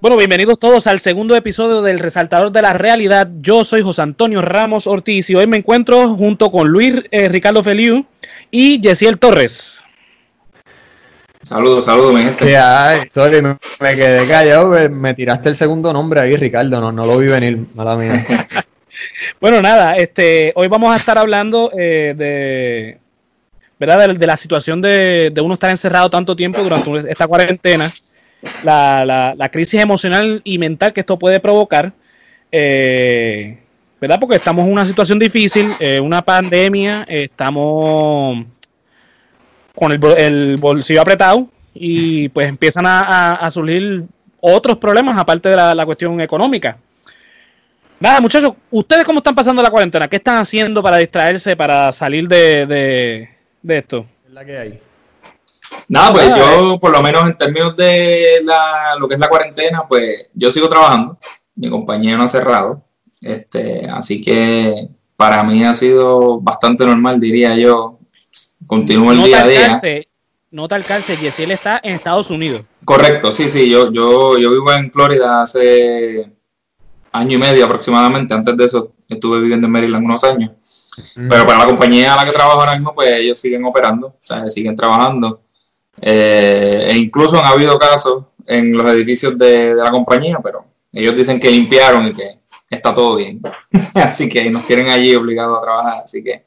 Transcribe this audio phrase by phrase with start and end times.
[0.00, 3.28] Bueno, bienvenidos todos al segundo episodio del Resaltador de la Realidad.
[3.40, 7.62] Yo soy José Antonio Ramos Ortiz y hoy me encuentro junto con Luis eh, Ricardo
[7.62, 8.04] Feliu
[8.50, 9.84] y Yesiel Torres.
[11.40, 12.56] Saludos, saludos, mi gente.
[13.14, 13.56] sorry, me,
[13.94, 17.96] quedé callado, me, tiraste el segundo nombre ahí, Ricardo, no, no lo vi venir, mala
[17.96, 18.24] mía.
[19.40, 22.98] bueno, nada, este, hoy vamos a estar hablando eh, de,
[23.78, 24.14] ¿verdad?
[24.14, 27.90] De, la situación de, de uno estar encerrado tanto tiempo durante esta cuarentena
[28.64, 31.92] la, la, crisis emocional y mental que esto puede provocar,
[32.50, 33.58] eh,
[34.00, 34.18] ¿verdad?
[34.18, 38.44] Porque estamos en una situación difícil, eh, una pandemia, estamos
[39.74, 44.04] con el, bolsillo apretado y pues empiezan a, surgir
[44.40, 46.76] otros problemas aparte de la, cuestión económica.
[48.02, 50.08] Nada, muchachos, ¿ustedes cómo están pasando la cuarentena?
[50.08, 53.28] ¿Qué están haciendo para distraerse, para salir de, de,
[53.62, 54.04] de esto?
[54.28, 54.80] la que hay?
[55.86, 59.84] Nada, pues yo, por lo menos en términos de la, lo que es la cuarentena,
[59.88, 61.16] pues yo sigo trabajando.
[61.54, 62.82] Mi compañía no ha cerrado.
[63.20, 68.00] Este, así que para mí ha sido bastante normal, diría yo.
[68.66, 69.80] Continúo el día a día.
[70.50, 72.68] no te alcance, Yesiel está en Estados Unidos.
[72.84, 73.70] Correcto, sí, sí.
[73.70, 76.32] Yo, yo, yo vivo en Florida hace
[77.12, 78.34] año y medio aproximadamente.
[78.34, 80.50] Antes de eso estuve viviendo en Maryland unos años.
[81.16, 81.28] Mm.
[81.28, 84.18] Pero para la compañía a la que trabajo ahora mismo, pues ellos siguen operando, o
[84.20, 85.42] sea, siguen trabajando.
[86.00, 91.38] Eh, e incluso han habido casos en los edificios de, la compañía, pero ellos dicen
[91.38, 93.40] que limpiaron y que está todo bien.
[93.94, 96.02] así que nos quieren allí obligados a trabajar.
[96.04, 96.44] Así que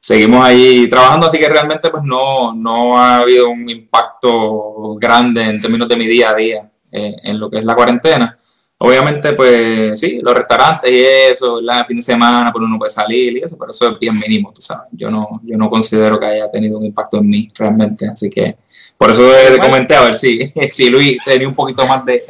[0.00, 5.60] seguimos allí trabajando, así que realmente pues no, no ha habido un impacto grande en
[5.60, 8.36] términos de mi día a día eh, en lo que es la cuarentena.
[8.82, 13.36] Obviamente, pues sí, los restaurantes y eso, el fin de semana, pues uno puede salir
[13.36, 14.88] y eso, pero eso es bien mínimo, tú sabes.
[14.92, 18.56] Yo no, yo no considero que haya tenido un impacto en mí realmente, así que
[18.96, 22.24] por eso le comenté a ver si, si Luis tenía un poquito más de,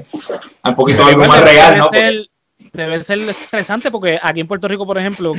[0.65, 1.89] un poquito algo más real, ¿no?
[2.73, 5.33] Debe ser estresante porque aquí en Puerto Rico, por ejemplo,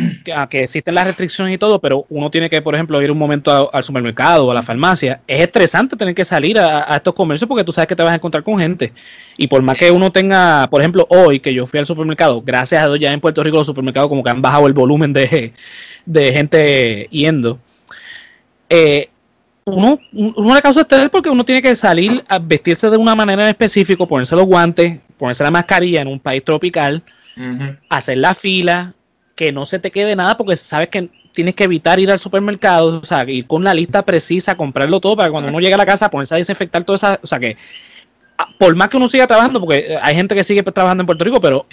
[0.50, 3.74] que, existen las restricciones y todo, pero uno tiene que, por ejemplo, ir un momento
[3.74, 5.22] al supermercado o a la farmacia.
[5.28, 8.16] Es estresante tener que salir a, estos comercios porque tú sabes que te vas a
[8.16, 8.92] encontrar con gente.
[9.38, 12.84] Y por más que uno tenga, por ejemplo, hoy que yo fui al supermercado, gracias
[12.84, 15.54] a Dios ya en Puerto Rico los supermercados como que han bajado el volumen de,
[16.14, 17.60] gente yendo.
[18.70, 19.10] Eh,
[19.64, 23.44] uno, uno le causa estrés porque uno tiene que salir a vestirse de una manera
[23.44, 27.04] en específico, ponerse los guantes, ponerse la mascarilla en un país tropical
[27.90, 28.94] hacer la fila,
[29.36, 33.00] que no se te quede nada porque sabes que tienes que evitar ir al supermercado,
[33.00, 35.86] o sea, ir con la lista precisa, comprarlo todo para cuando uno llegue a la
[35.86, 37.58] casa ponerse a desinfectar todo esa, o sea que
[38.38, 41.24] ah, por más que uno siga trabajando, porque hay gente que sigue trabajando en Puerto
[41.24, 41.66] Rico, pero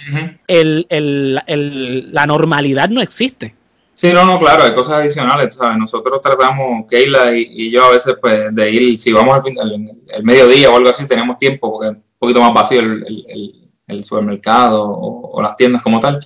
[0.47, 3.55] la normalidad no existe.
[3.99, 5.77] Sí, no, no, claro, hay cosas adicionales, ¿sabes?
[5.77, 10.23] Nosotros tratamos, Keila y, yo a veces, pues, de ir, si vamos al fin, el,
[10.23, 13.58] mediodía o algo así, tenemos tiempo, porque es un poquito más vacío el,
[13.89, 16.19] el supermercado o, las tiendas como tal.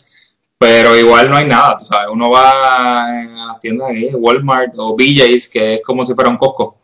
[0.57, 4.95] Pero igual no hay nada, tú sabes, uno va a las tiendas de Walmart o
[4.95, 6.77] BJ's, que es como si fuera un coco.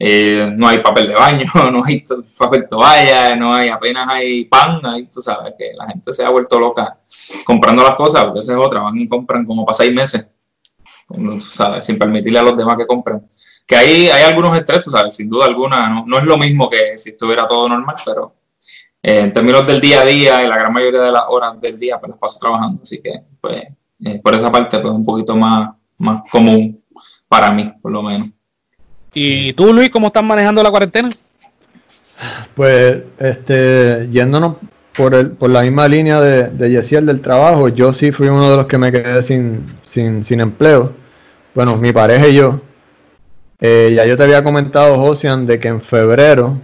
[0.00, 2.06] Eh, no hay papel de baño, no hay
[2.38, 6.30] papel toalla, no hay, apenas hay pan, ahí tú sabes que la gente se ha
[6.30, 7.00] vuelto loca
[7.44, 10.28] comprando las cosas, porque esa es otra, van y compran como para seis meses,
[11.08, 13.28] tú sabes, sin permitirle a los demás que compren.
[13.66, 16.96] Que ahí hay algunos estrés, sabes, sin duda alguna, no, no es lo mismo que
[16.96, 18.37] si estuviera todo normal, pero
[19.02, 21.78] eh, en términos del día a día, y la gran mayoría de las horas del
[21.78, 23.62] día pues las paso trabajando, así que pues
[24.04, 26.82] eh, por esa parte pues un poquito más, más común
[27.28, 28.28] para mí, por lo menos.
[29.14, 31.08] ¿Y tú, Luis, cómo estás manejando la cuarentena?
[32.54, 34.56] Pues, este, yéndonos
[34.96, 38.50] por, el, por la misma línea de, de Yesiel del trabajo, yo sí fui uno
[38.50, 40.92] de los que me quedé sin, sin, sin empleo.
[41.54, 42.60] Bueno, mi pareja y yo.
[43.60, 46.60] Eh, ya yo te había comentado, Josian, de que en febrero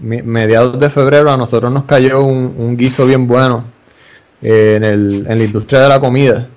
[0.00, 3.64] mediados de febrero a nosotros nos cayó un, guiso bien bueno
[4.42, 6.48] eh, en, el, en, la industria de la comida.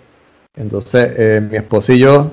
[0.55, 2.31] Entonces, eh, mi esposo y yo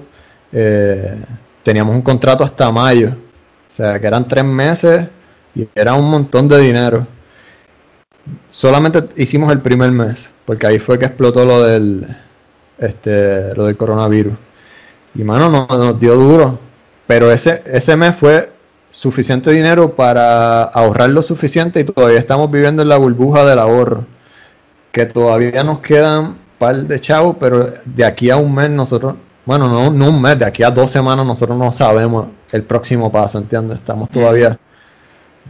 [0.53, 1.15] eh,
[1.63, 3.11] teníamos un contrato hasta mayo.
[3.11, 5.07] O sea, que eran tres meses
[5.55, 7.07] y era un montón de dinero.
[8.51, 12.07] Solamente hicimos el primer mes, porque ahí fue que explotó lo del,
[12.79, 14.35] este, lo del coronavirus.
[15.15, 16.59] Y mano, nos, nos dio duro.
[17.07, 18.51] Pero ese, ese mes fue
[18.91, 24.05] suficiente dinero para ahorrar lo suficiente y todavía estamos viviendo en la burbuja del ahorro.
[24.93, 29.15] Que todavía nos quedan par de chavos, pero de aquí a un mes nosotros,
[29.45, 33.11] bueno, no, no un mes, de aquí a dos semanas nosotros no sabemos el próximo
[33.11, 33.79] paso, ¿entiendes?
[33.79, 34.59] Estamos todavía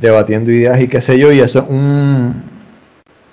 [0.00, 2.42] debatiendo ideas y qué sé yo, y eso es un,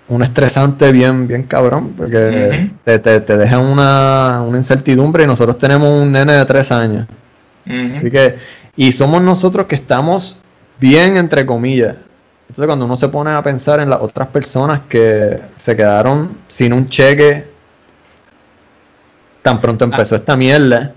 [0.08, 5.90] un estresante bien, bien cabrón, porque te, te, deja una, una, incertidumbre y nosotros tenemos
[5.90, 7.08] un nene de tres años.
[7.96, 8.36] Así que,
[8.76, 10.42] y somos nosotros que estamos
[10.80, 11.96] bien, entre comillas.
[12.50, 16.74] Entonces, cuando uno se pone a pensar en las otras personas que se quedaron sin
[16.74, 17.56] un cheque
[19.42, 20.18] tan pronto empezó ah.
[20.18, 20.94] esta mierda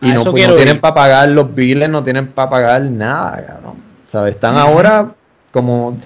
[0.00, 3.74] y no, tienen para pagar los biles, no tienen para pagar nada, cabrón.
[4.08, 4.34] ¿Sabes?
[4.34, 5.12] Están ahora
[5.52, 5.98] como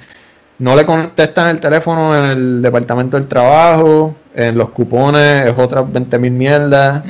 [0.59, 5.91] no le contestan el teléfono en el departamento del trabajo, en los cupones es otras
[5.91, 7.05] 20 mil mierdas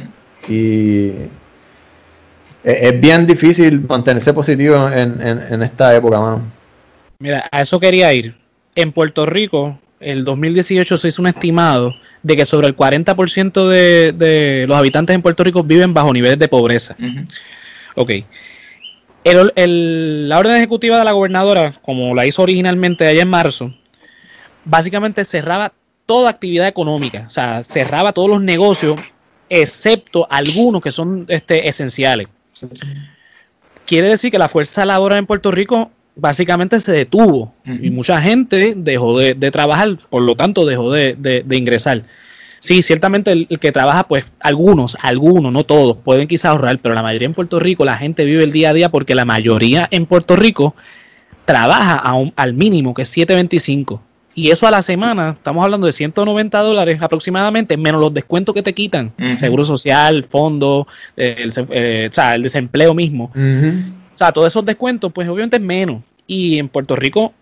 [0.49, 1.12] y
[2.66, 6.42] es, bien difícil mantenerse positivo en, esta época, mano.
[7.20, 8.34] Mira, a eso quería ir.
[8.74, 14.12] En Puerto Rico, el 2018 se hizo un estimado de que sobre el 40% de,
[14.12, 16.96] de los habitantes en Puerto Rico viven bajo niveles de pobreza.
[17.94, 18.10] Ok.
[19.24, 23.72] la orden ejecutiva de la gobernadora, como la hizo originalmente allá en marzo,
[24.64, 25.72] básicamente cerraba
[26.04, 28.96] toda actividad económica, o sea, cerraba todos los negocios,
[29.48, 32.26] excepto algunos que son este, esenciales.
[33.87, 38.75] Quiere decir que la fuerza laboral en Puerto Rico básicamente se detuvo y mucha gente
[38.76, 42.03] dejó de, trabajar, por lo tanto dejó de, ingresar.
[42.58, 47.03] Sí, ciertamente el, que trabaja, pues algunos, algunos, no todos, pueden quizás ahorrar, pero la
[47.03, 50.06] mayoría en Puerto Rico, la gente vive el día a día porque la mayoría en
[50.06, 50.75] Puerto Rico
[51.44, 52.03] trabaja
[52.35, 54.03] al mínimo, que es 725.
[54.38, 58.62] Y eso a la semana, estamos hablando de 190 dólares aproximadamente, menos los descuentos que
[58.62, 60.86] te quitan, seguro social, fondo,
[61.16, 63.32] el, eh, o sea, el desempleo mismo.
[63.34, 66.02] O sea, todos esos descuentos, pues obviamente es menos.
[66.26, 67.32] Y en Puerto Rico,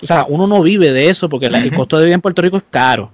[0.00, 2.56] o sea, uno no vive de eso porque el costo de vida en Puerto Rico
[2.56, 3.12] es caro.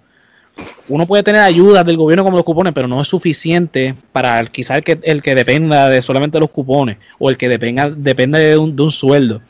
[0.89, 4.77] Uno puede tener ayudas del gobierno como los cupones, pero no es suficiente para quizás
[4.77, 8.57] el que, el que dependa de solamente los cupones o el que dependa, depende de
[8.57, 9.41] un, de un sueldo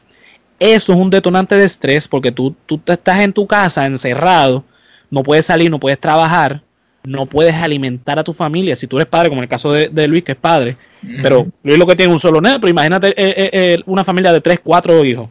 [0.58, 4.64] eso es un detonante de estrés porque tú, tú estás en tu casa encerrado,
[5.10, 6.62] no puedes salir, no puedes trabajar,
[7.04, 8.74] no puedes alimentar a tu familia.
[8.74, 10.76] Si tú eres padre, como en el caso de, Luis, que es padre,
[11.22, 14.32] pero Luis lo que tiene un solo nene, pero imagínate eh, eh, eh, una familia
[14.32, 15.28] de tres, cuatro hijos.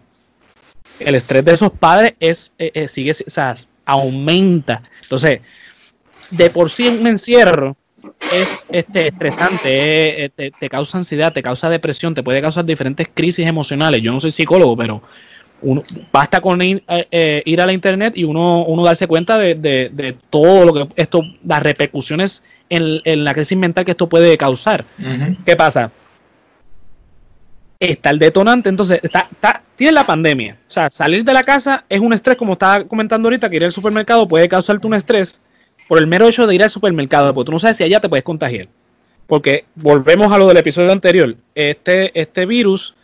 [0.99, 2.53] El estrés de esos padres es,
[2.87, 3.55] sigue, o sea,
[3.85, 4.83] aumenta.
[5.01, 5.41] Entonces,
[6.29, 7.75] de por sí un encierro
[8.19, 14.01] es este, estresante, te, causa ansiedad, te causa depresión, te puede causar diferentes crisis emocionales.
[14.01, 15.01] Yo no soy psicólogo, pero
[15.61, 19.37] uno, basta con ir, eh, eh, ir a la internet y uno, uno darse cuenta
[19.37, 24.85] de, todo lo que esto, las repercusiones en, la crisis mental que esto puede causar.
[25.45, 25.91] ¿Qué pasa?
[27.79, 30.57] Está el detonante, entonces está, está, tiene la pandemia.
[30.67, 33.65] O sea, salir de la casa es un estrés, como estaba comentando ahorita, que ir
[33.65, 35.41] al supermercado puede causarte un estrés
[35.87, 38.09] por el mero hecho de ir al supermercado, porque tú no sabes si allá te
[38.09, 38.67] puedes contagiar.
[39.27, 42.95] Porque volvemos a lo del episodio anterior, este, este virus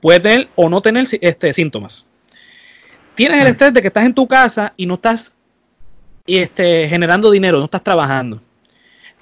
[0.00, 2.04] puede tener o no tener este, síntomas.
[3.14, 5.32] Tienes el estrés de que estás en tu casa y no estás
[6.26, 8.42] este, generando dinero, no estás trabajando.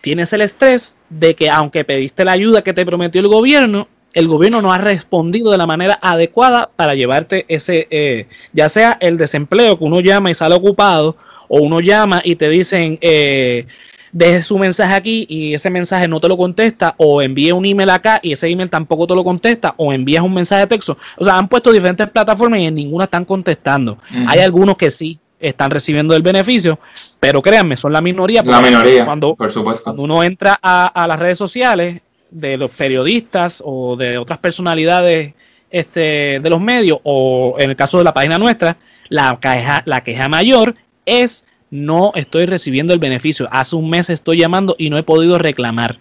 [0.00, 4.28] Tienes el estrés de que aunque pediste la ayuda que te prometió el gobierno, el
[4.28, 9.16] gobierno no ha respondido de la manera adecuada para llevarte ese, eh, ya sea el
[9.16, 11.16] desempleo que uno llama y sale ocupado,
[11.54, 13.66] o uno llama y te dicen, eh,
[14.10, 17.90] deje su mensaje aquí y ese mensaje no te lo contesta, o envíe un email
[17.90, 20.96] acá y ese email tampoco te lo contesta, o envías un mensaje de texto.
[21.18, 23.98] O sea, han puesto diferentes plataformas y en ninguna están contestando.
[24.26, 26.78] Hay algunos que sí están recibiendo el beneficio,
[27.20, 28.42] pero créanme, son la minoría.
[28.42, 29.84] La minoría, cuando, por supuesto.
[29.84, 32.00] Cuando uno entra a, las redes sociales
[32.30, 35.34] de los periodistas o de otras personalidades
[35.70, 38.78] este, de los medios, o en el caso de la página nuestra,
[39.10, 40.74] la queja, la queja mayor
[41.06, 43.48] es no estoy recibiendo el beneficio.
[43.50, 45.98] Hace un mes estoy llamando y no he podido reclamar.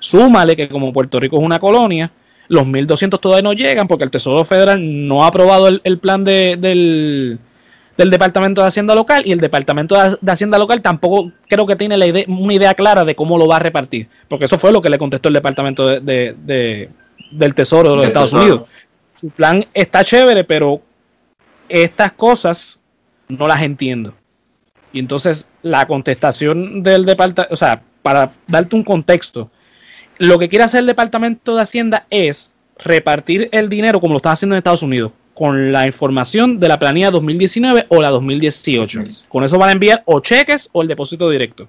[0.00, 2.10] Súmale que como Puerto Rico es una colonia,
[2.48, 7.38] los 1.200 todavía no llegan porque el Tesoro Federal no ha aprobado el, plan del,
[7.96, 12.06] Departamento de Hacienda Local y el Departamento de Hacienda Local tampoco creo que tiene la
[12.06, 14.90] idea, una idea clara de cómo lo va a repartir, porque eso fue lo que
[14.90, 16.90] le contestó el Departamento de,
[17.30, 18.62] del Tesoro de los Estados Unidos.
[19.14, 20.80] Su plan está chévere, pero
[21.68, 22.77] estas cosas
[23.28, 24.14] no las entiendo.
[24.92, 29.50] Y entonces la contestación del departamento, o sea, para darte un contexto,
[30.18, 34.32] lo que quiere hacer el Departamento de Hacienda es repartir el dinero como lo está
[34.32, 39.02] haciendo en Estados Unidos, con la información de la planilla 2019 o la 2018.
[39.28, 41.68] Con eso van a enviar o cheques o el depósito directo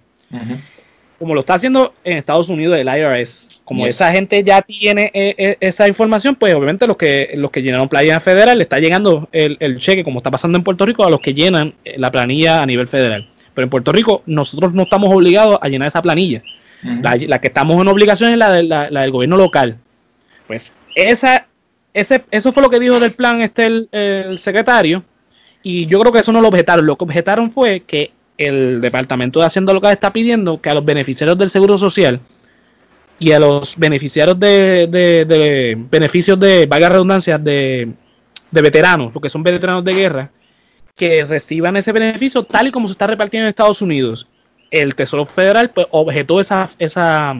[1.19, 5.35] como lo está haciendo en Estados Unidos el IRS, como esa gente ya tiene eh,
[5.37, 9.27] eh, esa información, pues obviamente los que los que llenaron planilla federal le está llegando
[9.33, 12.63] el, cheque, como está pasando en Puerto Rico, a los que llenan eh, la planilla
[12.63, 13.29] a nivel federal.
[13.53, 16.41] Pero en Puerto Rico nosotros no estamos obligados a llenar esa planilla.
[16.81, 19.77] la, que estamos en obligación es la, la, del gobierno local.
[20.47, 21.47] Pues esa,
[21.93, 25.03] ese, eso fue lo que dijo del plan este el, el secretario
[25.61, 26.85] Y yo creo que eso no lo objetaron.
[26.85, 30.85] Lo que objetaron fue que el Departamento de Hacienda Local está pidiendo que a los
[30.85, 32.21] beneficiarios del Seguro Social
[33.19, 37.91] y a los beneficiarios de, de, beneficios de, valga redundancia, de,
[38.49, 40.31] de veteranos, lo que son veteranos de guerra,
[40.95, 44.25] que reciban ese beneficio tal y como se está repartiendo en Estados Unidos.
[44.71, 47.35] El Tesoro Federal pues, objetó esa, esa,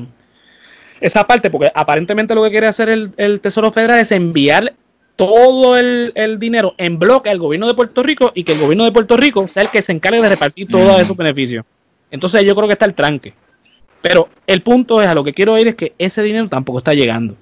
[1.00, 4.74] esa parte, porque aparentemente lo que quiere hacer el, el Tesoro Federal es enviar
[5.20, 8.94] todo el, dinero en bloque al gobierno de Puerto Rico y que el gobierno de
[8.94, 11.66] Puerto Rico sea el que se encargue de repartir todos esos beneficios.
[12.10, 13.34] Entonces yo creo que está el tranque.
[14.02, 16.94] Pero el punto es, a lo que quiero ir es que ese dinero tampoco está
[16.94, 17.36] llegando.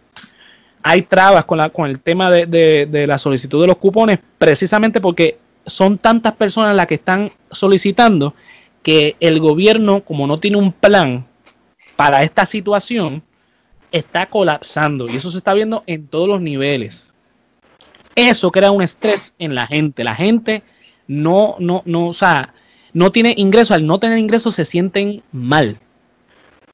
[0.82, 5.00] Hay trabas con, la, con el tema de, de la solicitud de los cupones precisamente
[5.00, 8.34] porque son tantas personas las que están solicitando
[8.82, 11.28] que el gobierno, como no tiene un plan
[11.96, 13.22] para esta situación,
[13.92, 15.08] está colapsando.
[15.08, 17.07] Y eso se está viendo en todos los niveles
[18.18, 20.04] eso crea un estrés en la gente.
[20.04, 20.64] La gente
[21.08, 22.54] no, no, no, o sea,
[22.94, 23.74] no tiene ingreso.
[23.74, 25.78] Al no tener ingreso se sienten mal.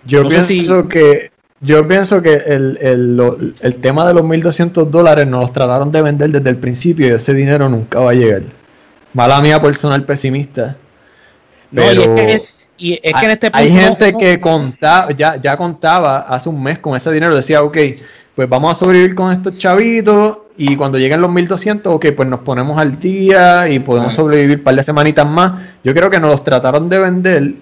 [0.06, 5.42] Yo pienso que yo pienso que el, el, el tema de los 1.200 dólares nos
[5.42, 8.42] los trataron de vender desde el principio y ese dinero nunca va a llegar.
[9.14, 10.76] Mala mía personal pesimista.
[11.74, 12.18] Pero
[12.78, 16.62] y es que, en este punto hay gente que contaba, ya, ya contaba hace un
[16.62, 17.78] mes con ese dinero, decía, ok,
[18.36, 22.42] pues vamos a sobrevivir con estos chavitos y cuando lleguen los 1200, ok, pues nos
[22.42, 25.62] ponemos al día y podemos sobrevivir un par de semanitas más.
[25.84, 27.54] Yo creo que nos los trataron de vender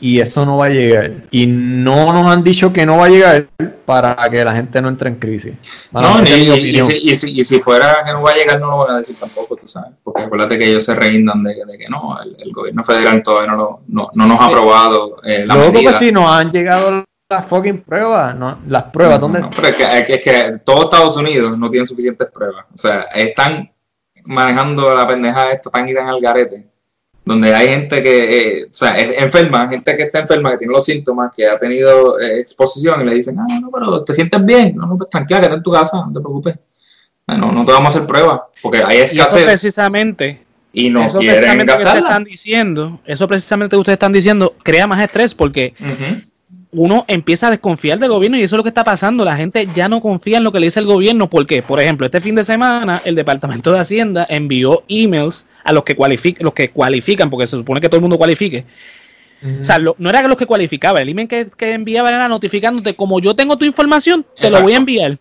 [0.00, 1.12] y eso no va a llegar.
[1.30, 3.46] Y no nos han dicho que no va a llegar
[3.86, 5.54] para que la gente no entre en crisis.
[5.92, 9.56] no, y, si, fuera que no va a llegar, no lo van a decir tampoco,
[9.56, 9.92] tú sabes.
[10.02, 14.10] Porque acuérdate que ellos se reindan de, que no, el, gobierno federal todavía no, no,
[14.14, 18.58] nos ha aprobado eh, la Luego que sí nos han llegado las fucking pruebas, ¿no?
[18.66, 19.40] Las pruebas, ¿dónde?
[19.40, 22.66] No, pero es que, es que todos Estados Unidos no tienen suficientes pruebas.
[22.74, 23.72] O sea, están
[24.24, 26.66] manejando la pendeja esta tan y tan al garete.
[27.24, 30.72] Donde hay gente que, eh, o sea, es enferma, gente que está enferma, que tiene
[30.72, 34.44] los síntomas, que ha tenido eh, exposición y le dicen, ah, no, pero te sientes
[34.44, 36.58] bien, no, no, pues tranquila, quédate en tu casa, no te preocupes.
[37.26, 39.34] No, no te vamos a hacer pruebas, porque hay escasez.
[39.34, 43.94] Y eso precisamente, y no eso precisamente que ustedes están diciendo, eso precisamente que ustedes
[43.94, 45.74] están diciendo, crea más estrés porque
[46.72, 49.24] uno empieza a desconfiar del gobierno y eso es lo que está pasando.
[49.24, 52.06] La gente ya no confía en lo que le dice el gobierno porque, por ejemplo,
[52.06, 56.54] este fin de semana el Departamento de Hacienda envió emails a los que, cualifican, los
[56.54, 58.64] que cualifican, porque se supone que todo el mundo cualifique.
[59.62, 63.34] O sea, no era los que cualificaba, el email que, enviaba era notificándote, como yo
[63.34, 65.18] tengo tu información, te lo voy a enviar.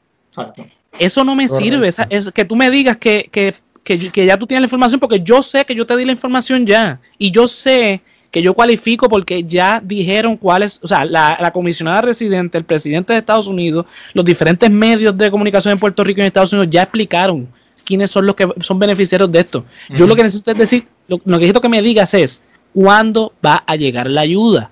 [1.00, 3.54] Eso no me sirve, es que tú me digas que, que,
[3.84, 6.66] que ya tú tienes la información, porque yo sé que yo te di la información
[6.66, 12.02] ya, y yo sé que yo cualifico porque ya dijeron cuáles, o sea, la, comisionada
[12.02, 16.22] residente, el presidente de Estados Unidos, los diferentes medios de comunicación en Puerto Rico y
[16.22, 17.48] en Estados Unidos ya explicaron
[17.84, 19.66] quiénes son los que son beneficiarios de esto.
[19.90, 22.44] Yo lo que necesito es decir, lo, que necesito que me digas es
[22.74, 24.70] cuándo va a llegar la ayuda.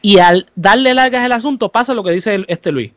[0.00, 2.92] Y al darle largas el asunto, pasa lo que dice este Luis.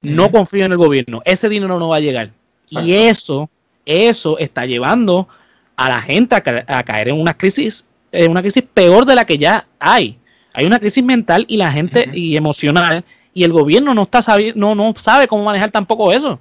[0.00, 2.32] No confío en el gobierno, ese dinero no va a llegar.
[2.70, 3.50] Y eso,
[3.84, 5.28] eso está llevando
[5.76, 9.38] a la gente a caer en una crisis es una crisis peor de la que
[9.38, 10.18] ya hay.
[10.52, 14.20] Hay una crisis mental y la gente y emocional y el gobierno no está
[14.54, 16.38] no, no sabe cómo manejar tampoco eso.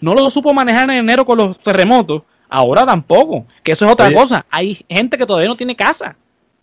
[0.00, 4.12] No lo supo manejar en enero con los terremotos, ahora tampoco, que eso es otra
[4.12, 4.44] cosa.
[4.50, 6.14] Hay gente que todavía no tiene casa.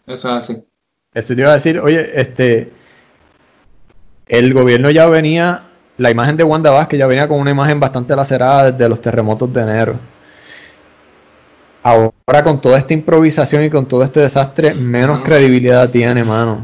[0.06, 0.64] Eso es así.
[1.12, 2.72] Eso te iba a decir, oye, este
[4.28, 5.64] el gobierno ya venía,
[5.98, 9.52] la imagen de Wanda Vázquez ya venía con una imagen bastante lacerada desde los terremotos
[9.52, 10.00] de enero
[11.84, 16.64] ahora con toda esta improvisación y con todo este desastre, menos credibilidad tiene, mano.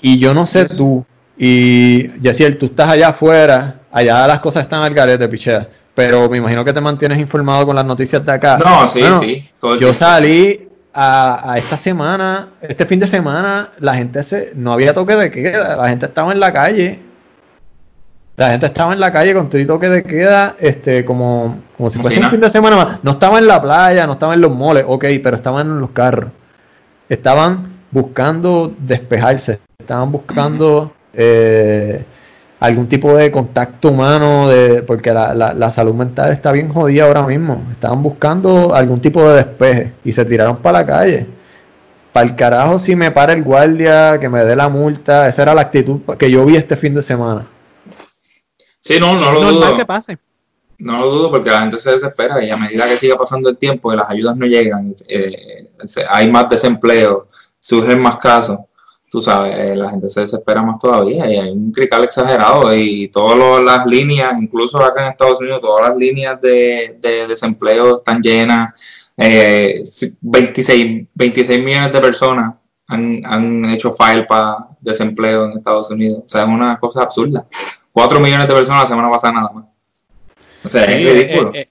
[0.00, 1.04] Y yo no sé tú,
[1.36, 6.38] y Yaciel, tú estás allá afuera, allá las cosas están al garete, pichea, pero me
[6.38, 8.58] imagino que te mantienes informado con las noticias de acá.
[8.58, 9.48] No, sí, sí.
[9.80, 15.16] yo salí a, esta semana, este fin de semana, la gente se, no había toque
[15.16, 17.07] de queda, la gente estaba en la calle
[18.38, 21.98] la gente estaba en la calle con todo toque de queda, este, como, como si
[21.98, 23.02] fuese un fin de semana más.
[23.02, 25.90] No estaba en la playa, no estaba en los moles, ok, pero estaban en los
[25.90, 26.30] carros.
[27.08, 32.04] Estaban buscando despejarse, estaban buscando eh,
[32.60, 37.24] algún tipo de contacto humano, de, porque la, la, salud mental está bien jodida ahora
[37.24, 37.60] mismo.
[37.72, 41.26] Estaban buscando algún tipo de despeje y se tiraron para la calle.
[42.12, 45.26] Para el carajo, si me para el guardia, que me dé la multa.
[45.26, 47.44] Esa era la actitud que yo vi este fin de semana.
[48.80, 49.76] Sí, no, no lo dudo.
[50.78, 53.56] No lo dudo porque la gente se desespera y a medida que siga pasando el
[53.56, 55.70] tiempo y las ayudas no llegan, eh,
[56.08, 57.26] hay más desempleo,
[57.58, 58.58] surgen más casos,
[59.10, 63.08] tú sabes, eh, la gente se desespera más todavía y hay un crical exagerado y
[63.08, 69.12] todas las líneas, incluso acá en Estados Unidos, todas las líneas de, desempleo están llenas.
[69.16, 69.82] Eh,
[70.20, 72.54] 26, 26 millones de personas
[72.86, 76.22] han, han hecho file para desempleo en Estados Unidos.
[76.24, 77.46] O sea, es una cosa absurda.
[77.98, 79.64] 4 millones de personas la semana pasada nada más.
[80.64, 81.54] O sea, es ridículo.
[81.54, 81.68] Eh, eh,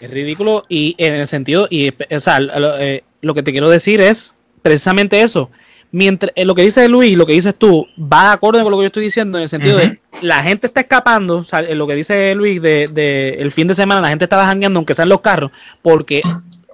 [0.00, 3.68] es ridículo y en el sentido, y, o sea, lo, eh, lo que te quiero
[3.68, 5.50] decir es precisamente eso
[5.96, 8.88] mientras lo que dice Luis, lo que dices tú, va acorde con lo que yo
[8.88, 12.60] estoy diciendo, en el sentido de la gente está escapando, o lo que dice Luis,
[12.60, 15.50] de, el fin de semana la gente está jangueando, aunque sean los carros,
[15.82, 16.20] porque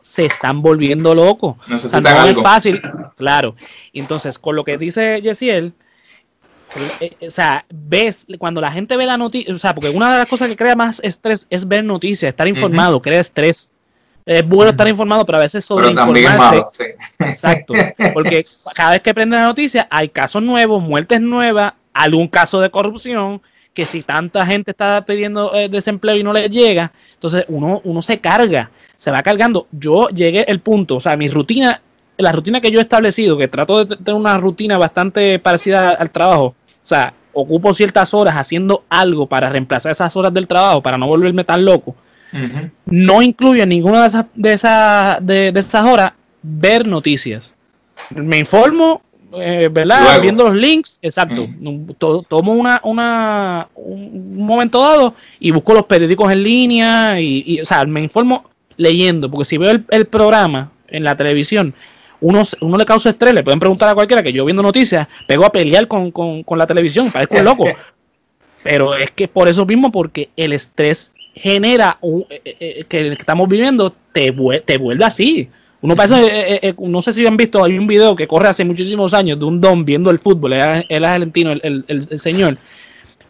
[0.03, 1.57] se están volviendo locos.
[1.69, 2.83] no es fácil,
[3.17, 3.55] claro.
[3.93, 5.82] Entonces, con lo que dice Yesiel, eh, eh,
[7.27, 10.29] o sea, ves, cuando la gente ve la noticia, o sea, porque una de las
[10.29, 13.71] cosas que crea más estrés es ver noticias, estar informado, crea estrés
[14.25, 16.97] es bueno estar informado, pero a veces sobre informarse.
[17.19, 17.75] Exacto.
[18.15, 22.71] Porque cada vez que prende la noticia hay casos nuevos, muertes nuevas, algún caso de
[22.71, 23.43] corrupción,
[23.75, 28.03] que si tanta gente está pidiendo eh, desempleo y no le llega, entonces uno, uno
[28.03, 29.67] se carga, se va cargando.
[29.73, 31.81] Yo llegué el punto, o sea, mi rutina,
[32.17, 36.11] la rutina que yo he establecido, que trato de tener una rutina bastante parecida al
[36.11, 40.99] trabajo, o sea, ocupo ciertas horas haciendo algo para reemplazar esas horas del trabajo, para
[40.99, 41.95] no volverme tan loco
[42.87, 46.13] no incluye ninguna de esas, de, esas, de, esas horas
[46.43, 47.55] ver noticias.
[48.11, 49.03] Me informo,
[49.35, 50.21] eh, ¿verdad?
[50.21, 51.47] Viendo los links, exacto.
[52.29, 57.85] Tomo una, una, un momento dado y busco los periódicos en línea y, o sea,
[57.85, 61.75] me informo leyendo, porque si veo el, programa en la televisión,
[62.23, 65.45] uno, uno, le causa estrés, le pueden preguntar a cualquiera que yo viendo noticias, pego
[65.45, 67.67] a pelear con, con, con la televisión, parezco loco.
[68.63, 73.13] Pero es que por eso mismo, porque el estrés genera un, eh, eh, eh, que
[73.13, 75.49] estamos viviendo te, te vuelve así.
[75.81, 79.37] Uno parece, no sé si han visto, hay un video que corre hace muchísimos años
[79.37, 82.57] de un don viendo el fútbol, él es argentino, el, el, señor,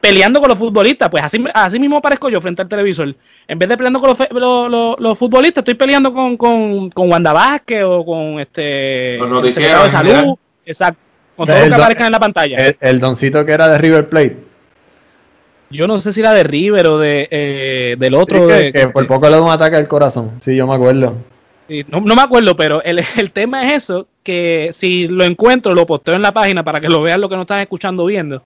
[0.03, 3.15] peleando con los futbolistas, pues así, así mismo parezco yo frente al televisor.
[3.47, 7.85] En vez de peleando con los, los, futbolistas, estoy peleando con, con, con Wanda Vázquez
[7.85, 9.17] o con este...
[9.19, 10.35] Los noticieros de salud.
[10.67, 11.01] Exacto.
[11.37, 12.75] Con todo lo que aparezca en la pantalla.
[12.81, 14.37] el doncito que era de River Plate.
[15.71, 18.49] Yo no sé si era de River o de, eh, del otro.
[18.49, 20.33] que, por poco le da un ataque al corazón.
[20.43, 21.17] Sí, yo me acuerdo.
[21.89, 26.23] no, me acuerdo, pero el, tema es eso, que si lo encuentro, lo posteo en
[26.23, 28.43] la página para que lo vean lo que no están escuchando viendo.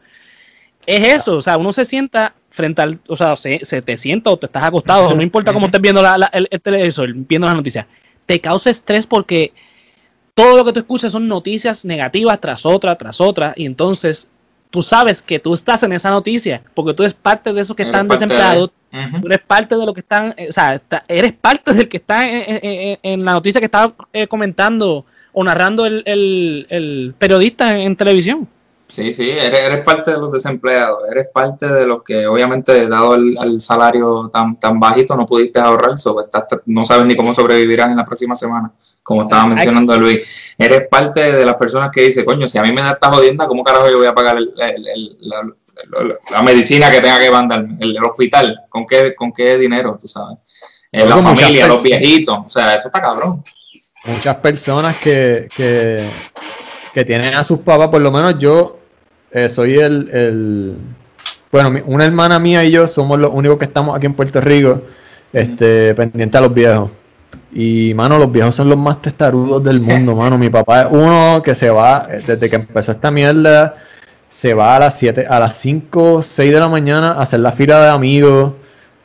[0.87, 4.38] Es eso, o sea, uno se sienta frente al, o sea, se, te sienta o
[4.38, 7.87] te estás acostado, no importa cómo estés viendo la, el, televisor, viendo las noticias,
[8.25, 9.53] te causa estrés porque
[10.35, 14.29] todo lo que tú escuchas son noticias negativas tras otra, tras otra, y entonces
[14.70, 17.83] tú sabes que tú estás en esa noticia, porque tú eres parte de esos que
[17.83, 21.88] están desempleados, tú eres parte de lo que están, eh, o sea, eres parte del
[21.88, 27.96] que está en, la noticia que estaba eh, comentando o narrando el, el periodista en
[27.96, 28.49] televisión.
[28.88, 33.61] Sí, sí, eres, parte de los desempleados, eres parte de los que obviamente dado el,
[33.61, 35.96] salario tan, tan bajito no pudiste ahorrar,
[36.66, 38.70] no sabes ni cómo sobrevivirás en la próxima semana,
[39.03, 40.55] como estaba mencionando Luis.
[40.57, 43.49] Eres parte de las personas que dice, coño, si a mí me da esta jodienda,
[43.49, 48.66] ¿cómo carajo yo voy a pagar la, medicina que tenga que mandarme, el, hospital?
[48.68, 50.38] ¿Con qué, ¿Con qué dinero, tú sabes?
[50.92, 53.42] Eh, la familia, los viejitos, o sea, eso está cabrón.
[54.05, 55.96] Muchas personas que, que
[56.96, 58.75] que tienen a sus papás, por lo menos yo
[59.37, 60.75] eh, soy el,
[61.53, 64.81] bueno, una hermana mía y yo somos los únicos que estamos aquí en Puerto Rico,
[65.31, 66.90] este, pendiente a los viejos.
[67.53, 70.38] Y, mano, los viejos son los más testarudos del mundo, mano.
[70.38, 73.77] Mi papá es uno que se va, eh, desde que empezó esta mierda,
[74.31, 77.53] se va a las 7, a las 5, 6 de la mañana a hacer la
[77.53, 78.53] fila de amigos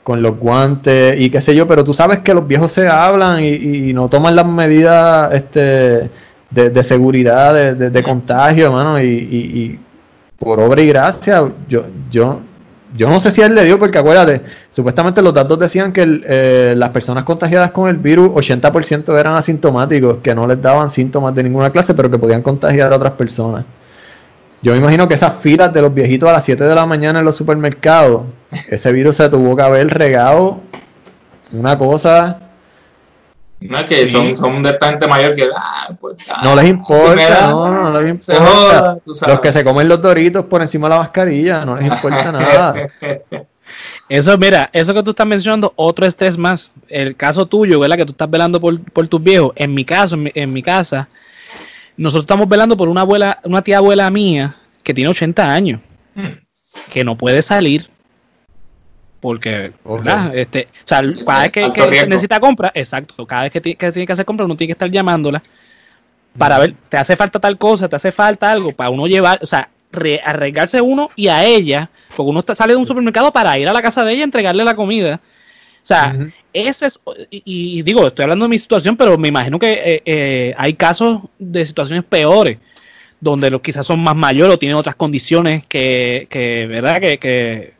[0.03, 3.43] con los guantes y qué sé yo, pero tú sabes que los viejos se hablan
[3.43, 6.09] y, y no toman las medidas, este
[6.51, 9.79] de, seguridad, de, de, contagio, hermano, y, y,
[10.41, 12.39] por obra y gracia, yo, yo,
[12.97, 16.73] yo no sé si él le dio, porque acuérdate, supuestamente los datos decían que eh,
[16.75, 21.43] las personas contagiadas con el virus, 80% eran asintomáticos, que no les daban síntomas de
[21.43, 23.65] ninguna clase, pero que podían contagiar a otras personas.
[24.63, 27.19] Yo me imagino que esas filas de los viejitos a las 7 de la mañana
[27.19, 28.23] en los supermercados,
[28.67, 30.59] ese virus se tuvo que haber regado
[31.51, 32.40] una cosa
[33.61, 37.91] no, que son, son de tanta mayor que, ah, pues, ah, no les importa, no,
[37.91, 38.97] no, les importa.
[39.05, 42.73] Los que se comen los doritos por encima de la mascarilla, no les importa nada.
[44.09, 46.73] Eso, mira, eso que tú estás mencionando, otro estrés más.
[46.89, 47.97] El caso tuyo, ¿verdad?
[47.97, 49.51] Que tú estás velando por, por tus viejos.
[49.55, 51.07] En mi caso, en mi, casa,
[51.95, 55.81] nosotros estamos velando por una abuela, una tía abuela mía que tiene 80 años,
[56.15, 56.29] hmm.
[56.91, 57.90] que no puede salir
[59.21, 60.35] porque, ¿verdad?
[60.35, 64.25] Este, o sea, cada vez que, necesita compra, exacto, cada vez que, tiene que hacer
[64.25, 65.41] compra, uno tiene que estar llamándola
[66.37, 69.45] para ver, te hace falta tal cosa, te hace falta algo, para uno llevar, o
[69.45, 69.69] sea,
[70.23, 73.81] arriesgarse uno y a ella, porque uno sale de un supermercado para ir a la
[73.81, 75.19] casa de ella y entregarle la comida.
[75.83, 76.15] O sea,
[76.53, 80.53] ese es, y, digo, estoy hablando de mi situación, pero me imagino que eh, eh,
[80.57, 82.59] hay casos de situaciones peores,
[83.19, 87.01] donde los quizás son más mayores o tienen otras condiciones que, que ¿verdad?
[87.01, 87.73] Que, que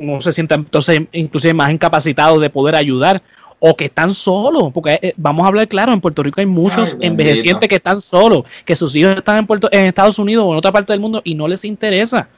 [0.00, 3.22] uno se sienta entonces inclusive más incapacitado de poder ayudar
[3.60, 6.96] o que están solos, porque eh, vamos a hablar claro, en Puerto Rico hay muchos
[7.00, 10.58] envejecientes que están solos, que sus hijos están en, Puerto, en Estados Unidos o en
[10.58, 12.28] otra parte del mundo y no les interesa.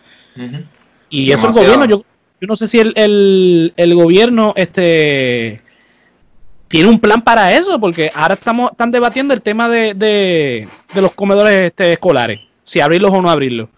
[1.10, 2.04] Y eso el gobierno, yo,
[2.40, 5.60] yo no sé si el, el, gobierno este
[6.68, 10.66] tiene un plan para eso, porque ahora estamos están debatiendo el tema de, de,
[11.00, 13.68] los comedores este, escolares, si abrirlos o no abrirlos.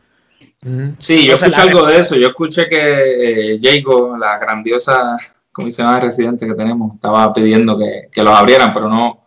[0.98, 2.14] Sí, yo escuché algo de eso.
[2.16, 5.16] Yo escuché que eh, Jacob, la grandiosa
[5.50, 9.22] comisionada residente que tenemos, estaba pidiendo que, que, los abrieran, pero no,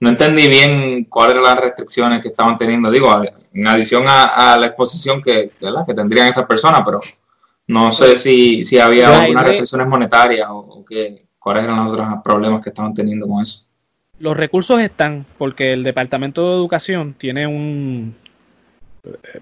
[0.00, 2.90] no entendí bien cuáles eran las restricciones que estaban teniendo.
[2.90, 3.22] Digo,
[3.54, 5.52] en adición a, la exposición que,
[5.86, 7.00] que tendrían esas personas, pero
[7.68, 10.84] no sé si, si había algunas restricciones monetarias o,
[11.38, 13.68] cuáles eran los otros problemas que estaban teniendo con eso.
[14.18, 18.14] Los recursos están porque el Departamento de Educación tiene un,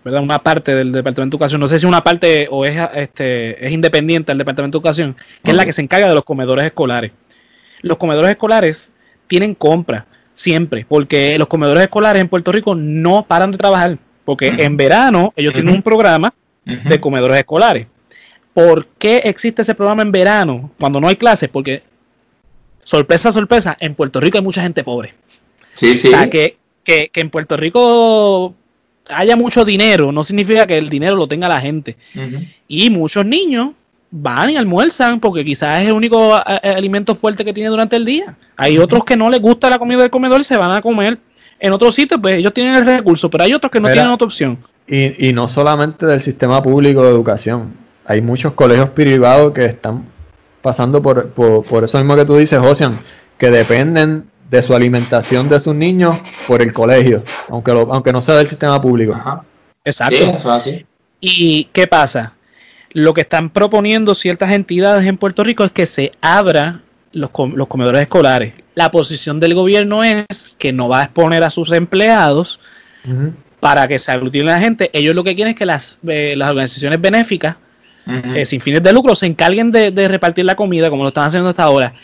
[0.05, 0.23] ¿verdad?
[0.23, 3.73] una parte del Departamento de Educación, no sé si una parte o es, este, es
[3.73, 7.13] independiente del Departamento de Educación, que es la que se encarga de los comedores escolares.
[7.83, 8.91] Los comedores escolares
[9.27, 14.49] tienen compra siempre, porque los comedores escolares en Puerto Rico no paran de trabajar, porque
[14.49, 16.33] en verano ellos tienen un programa
[16.65, 17.87] de comedores escolares.
[18.55, 21.49] ¿Por qué existe ese programa en verano cuando no hay clases?
[21.49, 21.83] Porque,
[22.83, 25.15] sorpresa, sorpresa, en Puerto Rico hay mucha gente pobre.
[25.75, 26.09] Sí, sí.
[26.09, 28.55] O sea, que, que, que en Puerto Rico
[29.13, 31.97] haya mucho dinero, no significa que el dinero lo tenga la gente.
[32.69, 33.71] Y muchos niños
[34.11, 38.37] van y almuerzan porque quizás es el único alimento fuerte que tiene durante el día.
[38.57, 41.19] Hay otros que no les gusta la comida del comedor y se van a comer
[41.59, 44.27] en otro sitio, pues ellos tienen el recurso, pero hay otros que no tienen otra
[44.27, 44.59] opción.
[44.87, 47.75] Y, y no solamente del sistema público de educación,
[48.07, 50.05] hay muchos colegios privados que están
[50.63, 53.01] pasando por, por, eso mismo que tú dices, Josian,
[53.39, 58.37] que dependen de su alimentación de sus niños por el colegio, aunque, aunque no sea
[58.37, 59.17] del sistema público.
[59.85, 60.17] Exacto.
[61.21, 62.35] ¿Y qué pasa?
[62.93, 66.81] Lo que están proponiendo ciertas entidades en Puerto Rico es que se abra
[67.13, 68.55] los, los comedores escolares.
[68.75, 72.59] La posición del gobierno es que no va a exponer a sus empleados
[73.61, 74.91] para que se aglutine la gente.
[74.93, 77.57] Ellos lo que quieren es que las, eh, las organizaciones benéficas,
[78.35, 81.27] eh, sin fines de lucro, se encarguen de, de, repartir la comida como lo están
[81.27, 81.95] haciendo hasta ahora.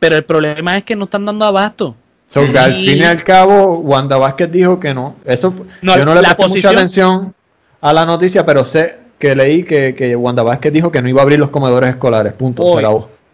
[0.00, 1.94] Pero el problema es que no están dando abasto.
[2.34, 5.16] al fin y al cabo, Wanda Vázquez dijo que no.
[5.24, 7.34] Eso, yo no le presté mucha atención
[7.80, 11.20] a la noticia, pero sé que leí que, que Wanda Vázquez dijo que no iba
[11.20, 12.32] a abrir los comedores escolares.
[12.32, 12.64] Punto.
[12.64, 12.84] Hoy,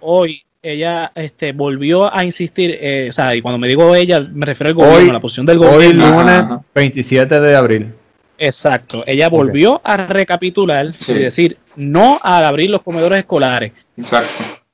[0.01, 4.45] hoy ella este, volvió a insistir, eh, o sea, y cuando me digo ella, me
[4.47, 6.05] refiero al gobierno, a la posición del gobierno.
[6.05, 7.93] Hoy lunes 27 de abril.
[8.39, 9.05] Exacto.
[9.07, 13.73] Ella volvió a recapitular y decir no a abrir los comedores escolares.
[13.97, 14.66] Exacto.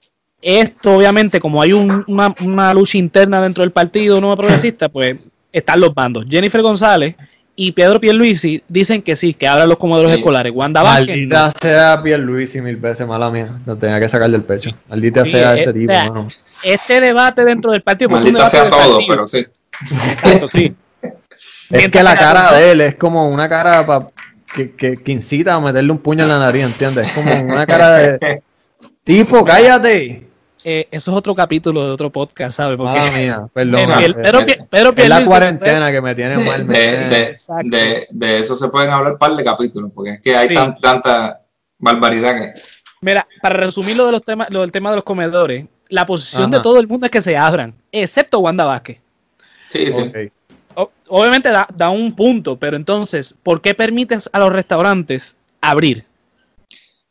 [0.42, 5.94] Esto, obviamente, como hay una, lucha interna dentro del partido no progresista, pues están los
[5.94, 6.26] bandos.
[6.28, 7.14] Jennifer González
[7.54, 10.52] y Pedro Pierluisi dicen que sí, que abran los comedores escolares.
[10.52, 11.08] Wanda Vázquez.
[11.08, 13.60] Maldita sea Pierluisi mil veces, mala mía.
[13.64, 14.70] Lo tenía que sacar del pecho.
[14.88, 15.92] Maldita sea ese tipo.
[16.64, 18.10] Este debate dentro del partido.
[18.10, 19.46] Maldita sea todo, pero sí.
[19.80, 20.74] Exacto, sí.
[21.70, 23.86] es que la cara de él es como una cara
[24.52, 27.06] que, que, que, incita a meterle un puño en la nariz, ¿entiendes?
[27.06, 28.42] Es como una cara de
[29.04, 30.31] tipo, cállate.
[30.64, 32.76] Eh, eso es otro capítulo de otro podcast, ¿sabes?
[32.76, 33.80] Porque, mía, perdón.
[34.96, 36.66] es la cuarentena que me tiene mal.
[36.66, 40.54] De, de, de, eso se pueden hablar un par de capítulos, porque es que hay
[40.80, 41.40] tanta
[41.78, 42.52] barbaridad que.
[43.00, 46.50] Mira, para resumir lo, de los temas, lo del tema de los comedores, la posición
[46.50, 48.98] de todo el mundo es que se abran, excepto Wanda Vázquez.
[49.68, 50.12] Sí, sí.
[51.08, 56.04] obviamente da, da un punto, pero entonces, ¿por qué permites a los restaurantes abrir?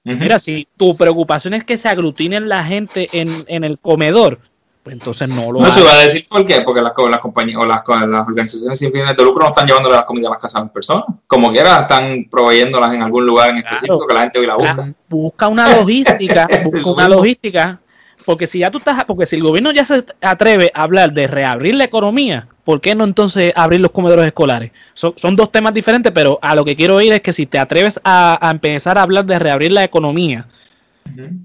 [0.04, 4.40] Mira, si tu preocupación es que se aglutinen la gente en, en el comedor,
[4.84, 7.58] pues entonces no lo No, se iba a decir por qué, porque las, las compañías
[7.58, 10.40] o las, las, organizaciones sin fines de lucro no están llevando la comida a las
[10.40, 11.06] casas a las personas.
[11.28, 14.94] Como quiera, están proveyéndolas en algún lugar en específico que la gente hoy la busca.
[15.08, 17.80] Busca una logística, busca una logística,
[18.26, 21.28] porque si ya tú estás, porque si el gobierno ya se atreve a hablar de
[21.28, 24.72] reabrir la economía, ¿por qué no entonces abrir los comedores escolares?
[24.94, 28.00] son dos temas diferentes, pero a lo que quiero ir es que si te atreves
[28.04, 30.48] a, empezar a hablar de reabrir la economía,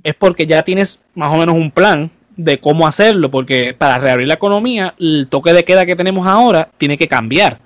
[0.03, 4.29] es porque ya tienes más o menos un plan de cómo hacerlo, porque para reabrir
[4.29, 7.61] la economía, el toque de queda que tenemos ahora tiene que cambiar.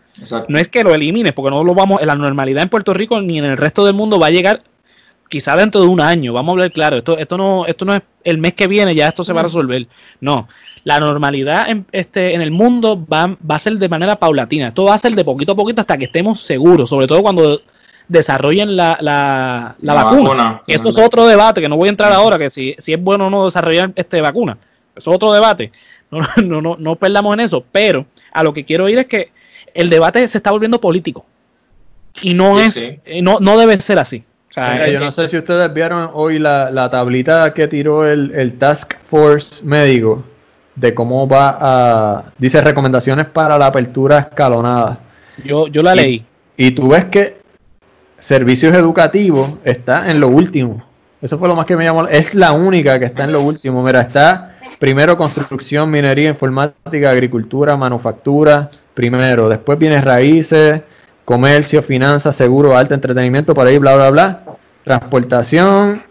[0.48, 3.38] No es que lo elimines, porque no lo vamos, la normalidad en Puerto Rico ni
[3.38, 4.62] en el resto del mundo va a llegar
[5.30, 8.02] quizá dentro de un año, vamos a hablar claro, esto, esto no, esto no es
[8.24, 9.86] el mes que viene, ya esto se va a resolver.
[10.20, 10.48] No,
[10.84, 14.68] la normalidad en, este, en el mundo va, va a ser de manera paulatina.
[14.68, 17.60] Esto va a ser de poquito a poquito hasta que estemos seguros, sobre todo cuando
[18.08, 20.62] desarrollen la, la, la, vacuna.
[20.66, 23.26] Eso es otro debate que no voy a entrar ahora, que si, si es bueno
[23.26, 24.58] o no desarrollar este vacuna.
[24.96, 25.70] Eso es otro debate.
[26.10, 27.64] No, no, no, no perdamos en eso.
[27.70, 29.30] Pero a lo que quiero ir es que
[29.74, 31.24] el debate se está volviendo político.
[32.22, 34.24] Y no es, eh, No, no debe ser así.
[34.56, 38.94] yo no sé si ustedes vieron hoy la, la tablita que tiró el, el Task
[39.08, 40.24] Force médico
[40.80, 42.24] de cómo va a.
[42.38, 44.98] Dice recomendaciones para la apertura escalonada.
[45.44, 46.24] Yo, yo la leí.
[46.56, 47.40] Y tú ves que
[48.18, 50.84] servicios educativos está en lo último.
[51.22, 52.06] Eso fue lo más que me llamó.
[52.06, 53.82] Es la única que está en lo último.
[53.82, 59.48] Mira, está primero construcción, minería, informática, agricultura, manufactura, primero.
[59.48, 60.80] Después viene raíces,
[61.26, 64.44] comercio, finanzas, seguro, alto entretenimiento, por ahí, bla, bla, bla.
[64.82, 66.02] Transportación,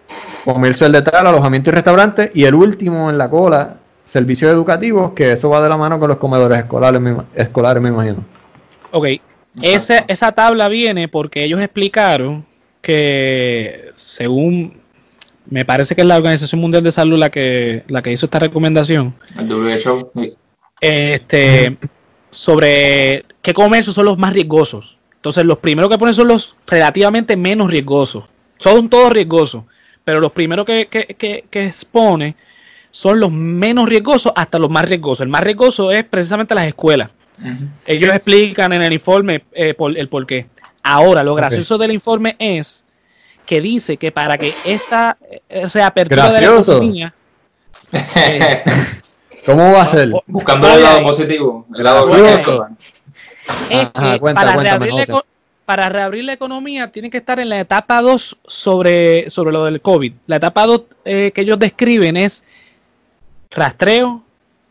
[0.45, 2.31] comercio al detalle, alojamiento y restaurantes.
[2.35, 3.77] Y el último en la cola,
[4.09, 6.99] servicios educativos, que eso va de la mano con los comedores escolares,
[7.35, 8.25] escolares me imagino.
[8.91, 9.05] Ok,
[9.61, 12.43] esa, esa tabla viene porque ellos explicaron
[12.81, 14.81] que según
[15.45, 18.39] me parece que es la Organización Mundial de Salud la que, la que hizo esta
[18.39, 19.13] recomendación.
[19.37, 20.11] El WHO.
[20.81, 21.77] Este,
[22.31, 24.97] sobre qué comercios son los más riesgosos.
[25.17, 28.23] Entonces, los primeros que ponen son los relativamente menos riesgosos.
[28.57, 29.65] Son todos riesgosos,
[30.03, 32.35] pero los primeros que, que, que expone
[32.91, 35.21] son los menos riesgosos hasta los más riesgosos.
[35.21, 37.09] El más riesgoso es precisamente las escuelas.
[37.85, 40.47] Ellos explican en el informe eh, el por qué.
[40.83, 42.83] Ahora, lo gracioso del informe es
[43.45, 45.17] que dice que para que esta
[45.49, 47.13] eh, reapertura de la economía...
[48.15, 48.63] Eh,
[49.45, 50.11] ¿Cómo va a ser?
[50.27, 51.65] Buscando el lado positivo.
[51.75, 52.67] El lado gracioso.
[54.21, 55.23] para, reabrir la,
[55.65, 59.81] para, reabrir la, economía tiene que estar en la etapa 2 sobre, sobre lo del
[59.81, 60.13] COVID.
[60.27, 62.43] La etapa 2 que ellos describen es
[63.49, 64.23] rastreo,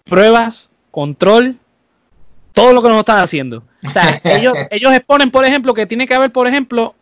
[0.05, 1.57] pruebas, control,
[2.53, 3.63] todo lo que nos están haciendo.
[3.85, 6.95] O sea, ellos, ellos exponen, por ejemplo, que tiene que haber, por ejemplo,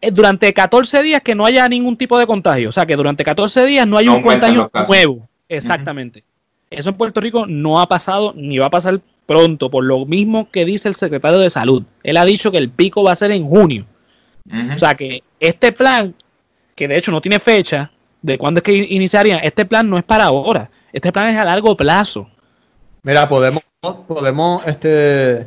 [0.00, 2.68] eh, durante 14 días que no haya ningún tipo de contagio.
[2.68, 5.28] O sea, que durante 14 días no hay un contagio nuevo.
[5.48, 6.24] Exactamente.
[6.70, 10.50] Eso en Puerto Rico no ha pasado ni va a pasar pronto, por lo mismo
[10.50, 11.82] que dice el secretario de Salud.
[12.02, 13.86] Él ha dicho que el pico va a ser en junio.
[14.74, 16.14] O sea, que este plan,
[16.74, 17.90] que de hecho no tiene fecha,
[18.22, 21.44] de cuándo es que iniciaría, este plan no es para ahora, este plan es a
[21.44, 22.28] largo plazo.
[23.02, 23.64] Mira, podemos,
[24.06, 25.46] podemos este,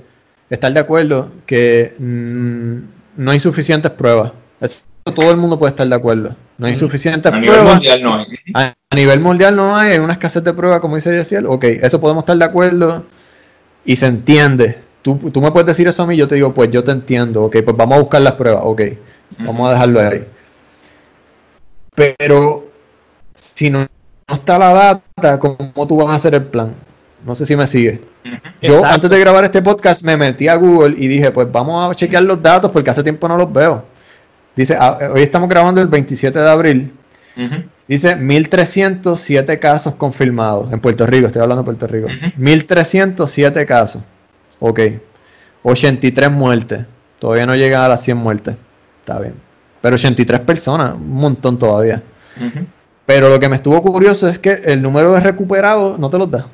[0.49, 2.77] estar de acuerdo que mm,
[3.17, 4.31] no hay suficientes pruebas.
[4.59, 6.35] Eso todo el mundo puede estar de acuerdo.
[6.57, 7.59] No hay suficientes pruebas.
[7.59, 8.25] A nivel mundial no hay.
[8.53, 11.45] A, nivel mundial no hay, una escasez de pruebas, como dice Yesiel.
[11.47, 13.05] Ok, eso podemos estar de acuerdo
[13.83, 14.79] y se entiende.
[15.01, 17.43] Tú, tú, me puedes decir eso a mí, yo te digo, pues yo te entiendo.
[17.43, 18.61] Ok, pues vamos a buscar las pruebas.
[18.63, 18.81] Ok,
[19.39, 20.27] vamos a dejarlo ahí.
[21.95, 22.69] Pero
[23.35, 23.85] si no,
[24.27, 26.73] está la data, ¿cómo tú vas a hacer el plan?
[27.25, 28.01] No sé si me sigue.
[28.61, 31.93] Yo antes de grabar este podcast me metí a Google y dije, pues vamos a
[31.93, 33.83] chequear los datos porque hace tiempo no los veo.
[34.55, 36.93] Dice, ah, hoy estamos grabando el 27 de abril.
[37.87, 42.07] Dice 1307 casos confirmados en Puerto Rico, estoy hablando de Puerto Rico.
[42.37, 44.01] 1307 casos.
[44.59, 44.79] Ok.
[45.63, 46.85] 83 muertes.
[47.19, 48.55] Todavía no llega a las 100 muertes.
[49.01, 49.50] Está bien.
[49.81, 52.01] Pero 83 personas, un montón todavía.
[53.05, 56.29] Pero lo que me estuvo curioso es que el número de recuperados no te los
[56.29, 56.45] da.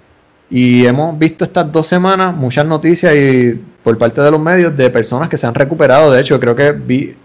[0.50, 4.90] Y hemos visto estas dos semanas muchas noticias y por parte de los medios de
[4.90, 6.12] personas que se han recuperado.
[6.12, 7.16] De hecho, creo que vi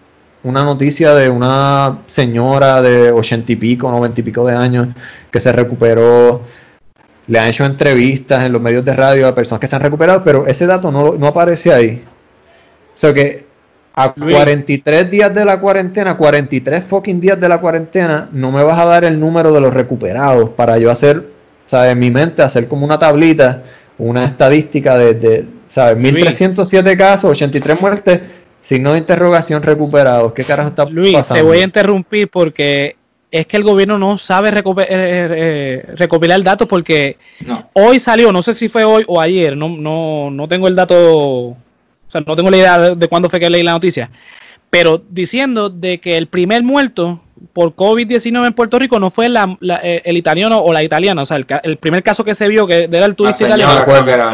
[0.42, 4.88] una noticia de una señora de ochenta y pico, noventa y pico de años
[5.30, 6.42] que se recuperó.
[7.28, 10.24] Le han hecho entrevistas en los medios de radio a personas que se han recuperado,
[10.24, 12.04] pero ese dato no, no aparece ahí.
[12.94, 13.46] O sea que
[13.94, 18.78] a 43 días de la cuarentena, 43 fucking días de la cuarentena, no me vas
[18.78, 21.32] a dar el número de los recuperados para yo hacer,
[21.66, 23.62] sea, en mi mente, hacer como una tablita,
[23.98, 25.96] una estadística de, de ¿sabes?
[25.96, 28.20] 1307 casos, 83 muertes,
[28.60, 30.32] signo de interrogación recuperados.
[30.32, 32.96] ¿Qué carajo está Luis, te voy a interrumpir porque
[33.30, 37.16] es que el gobierno no sabe eh, eh, recopilar datos porque
[37.72, 41.56] hoy salió, no sé si fue hoy o ayer, no, no, no tengo el dato
[42.12, 44.10] o sea, no tengo la idea de, cuándo fue que leí la noticia.
[44.68, 47.20] Pero diciendo de que el primer muerto
[47.54, 51.38] por COVID-19 en Puerto Rico no fue eh, el italiano o la italiana, o sea,
[51.38, 53.72] el, primer caso que se vio que era el turista italiano.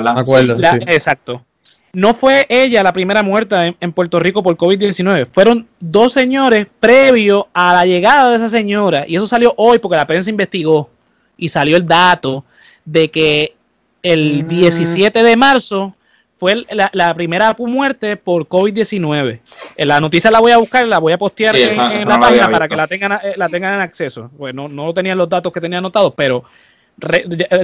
[0.09, 0.57] acuerdo,
[0.89, 1.45] Exacto.
[1.93, 5.29] No fue ella la primera muerta en, Puerto Rico por COVID-19.
[5.33, 9.05] Fueron dos señores previo a la llegada de esa señora.
[9.07, 10.91] Y eso salió hoy porque la prensa investigó
[11.37, 12.45] y salió el dato
[12.85, 13.55] de que
[14.03, 15.25] el 17 mm.
[15.25, 15.95] de marzo
[16.39, 19.41] fue la, primera muerte por COVID-19.
[19.79, 21.77] La noticia la voy a buscar, la voy a postear en,
[22.09, 24.31] la página para que la tengan, eh, la tengan en acceso.
[24.37, 26.45] Bueno, no, tenían los datos que tenía anotados, pero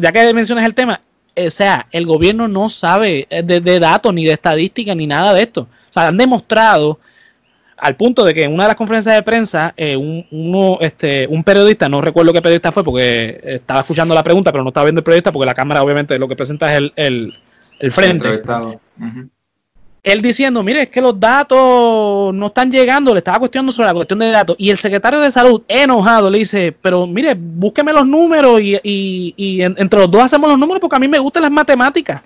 [0.03, 1.01] ya que mencionas el tema,
[1.37, 5.43] o sea, el gobierno no sabe de, de datos ni de estadísticas ni nada de
[5.43, 5.63] esto.
[5.63, 6.99] O sea, han demostrado
[7.77, 11.27] al punto de que en una de las conferencias de prensa, eh, un, uno, este,
[11.27, 14.85] un periodista, no recuerdo qué periodista fue porque estaba escuchando la pregunta, pero no estaba
[14.85, 17.35] viendo el periodista porque la cámara obviamente lo que presenta es el, el,
[17.91, 18.43] frente.
[20.03, 23.95] Él diciendo, mire, es que los datos no están llegando, le estaba cuestionando sobre la
[23.95, 24.55] cuestión de datos.
[24.59, 29.35] Y el secretario de salud, enojado, le dice, pero mire, búsqueme los números y, y,
[29.35, 32.21] y entre los dos hacemos los números porque a mí me gustan las matemáticas.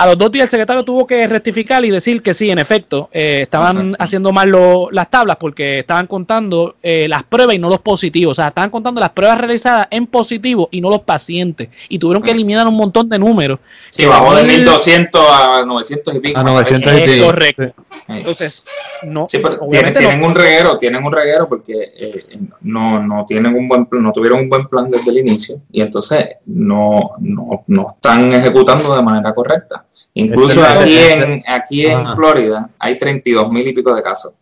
[0.00, 3.10] A los dos días el secretario tuvo que rectificar y decir que sí, en efecto,
[3.12, 4.48] eh, estaban haciendo mal
[4.92, 8.30] las tablas porque estaban contando eh, las pruebas y no los positivos.
[8.30, 11.70] O sea, estaban contando las pruebas realizadas en positivo y no los pacientes.
[11.88, 13.58] Y tuvieron que eliminar un montón de números.
[13.90, 16.38] Sí, bajó de 1200 a 900 y pico.
[16.38, 17.26] A 900 y pico.
[17.26, 17.62] Correcto.
[18.06, 18.62] Entonces,
[19.02, 19.26] no.
[19.28, 23.88] Sí, pero tienen, un reguero, tienen un reguero porque eh, no, no, tienen un buen
[23.90, 28.94] no tuvieron un buen plan desde el inicio y entonces no, no, no están ejecutando
[28.94, 29.86] de manera correcta.
[30.14, 34.32] Incluso aquí en, aquí en Florida hay 32 mil y pico de casos.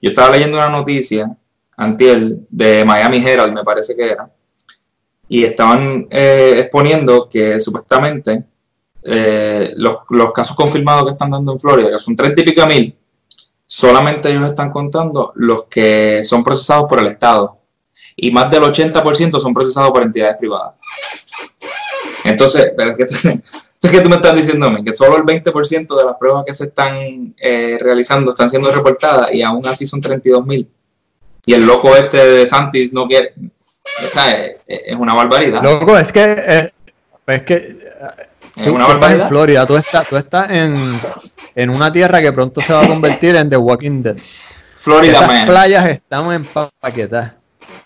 [0.00, 1.36] Yo estaba leyendo una noticia,
[1.76, 4.30] Antiel, de Miami Herald, me parece que era,
[5.28, 8.44] y estaban eh, exponiendo que supuestamente
[9.02, 9.98] eh, los,
[10.32, 12.96] casos confirmados que están dando en Florida, que son 30 y pico mil,
[13.66, 17.58] solamente ellos están contando los que son procesados por el Estado.
[18.16, 20.74] Y más del 80% son procesados por entidades privadas.
[22.24, 22.72] Entonces,
[23.82, 26.64] es que tú me estás diciendo que solo el 20% de las pruebas que se
[26.64, 30.68] están eh, realizando están siendo reportadas y aún así son 32 mil.
[31.46, 33.34] Y el loco este de Santis no quiere.
[34.66, 35.62] es, una barbaridad.
[35.62, 36.22] Loco, es que.
[36.24, 36.72] Eh,
[37.26, 37.76] es que.
[38.56, 39.24] Es una barbaridad.
[39.24, 40.74] En Florida, tú estás, tú estás en,
[41.54, 44.16] en una tierra que pronto se va a convertir en The Walking Dead.
[44.76, 46.46] Florida, Esas playas estamos en
[46.80, 47.32] paquetas.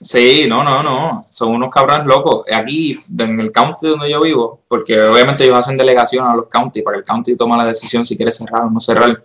[0.01, 1.23] Sí, no, no, no.
[1.31, 2.45] Son unos cabrones locos.
[2.53, 6.85] Aquí, en el county donde yo vivo, porque obviamente ellos hacen delegación a los counties
[6.85, 9.23] para que el county toma la decisión si quiere cerrar o no cerrar.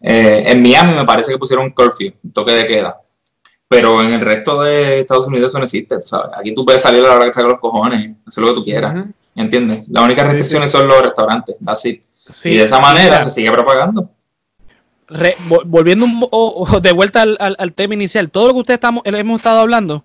[0.00, 3.00] Eh, en Miami me parece que pusieron un curfew, un toque de queda.
[3.68, 6.32] Pero en el resto de Estados Unidos eso no existe, ¿sabes?
[6.36, 8.62] Aquí tú puedes salir a la hora que salgan los cojones, hacer lo que tú
[8.62, 9.06] quieras.
[9.34, 9.88] ¿Entiendes?
[9.88, 11.98] Las únicas restricciones son los restaurantes, así.
[12.44, 14.10] y de esa manera se sigue propagando
[15.66, 16.06] volviendo
[16.80, 20.04] de vuelta al, tema inicial, todo lo que ustedes estamos, hemos estado hablando,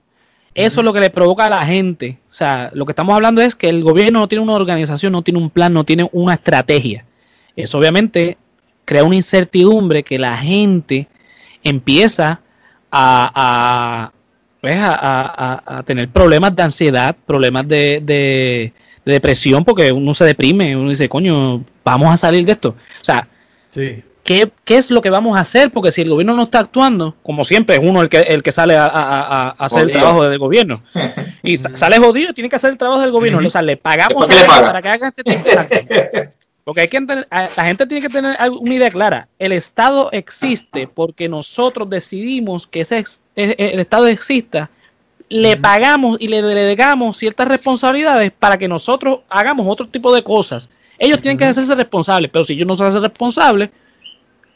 [0.57, 2.17] eso es lo que le provoca a la gente.
[2.29, 5.21] O sea, lo que estamos hablando es que el gobierno no tiene una organización, no
[5.21, 7.05] tiene un plan, no tiene una estrategia.
[7.55, 8.37] Eso obviamente
[8.83, 11.07] crea una incertidumbre que la gente
[11.63, 12.41] empieza
[12.91, 14.11] a,
[14.59, 14.79] pues,
[15.85, 18.73] tener problemas de ansiedad, problemas de, de,
[19.05, 22.69] depresión, porque uno se deprime, uno dice, coño, vamos a salir de esto.
[22.69, 23.27] O sea,
[23.69, 24.03] sí.
[24.27, 25.71] ¿Qué, es lo que vamos a hacer?
[25.71, 28.51] Porque si el gobierno no está actuando, como siempre es uno el que, el que
[28.51, 30.75] sale a, hacer el trabajo del gobierno.
[31.43, 33.39] Y sale jodido, tiene que hacer el trabajo del gobierno.
[33.45, 36.29] O sea, le pagamos para que haga este tipo de
[36.65, 39.29] Porque hay que la gente tiene que tener una idea clara.
[39.39, 44.69] El Estado existe porque nosotros decidimos que ese, e, e, el Estado exista.
[45.29, 50.67] Le pagamos y le delegamos ciertas responsabilidades para que nosotros hagamos otro tipo de cosas.
[50.99, 53.69] Ellos tienen que hacerse responsables, pero si ellos no se hacen responsables,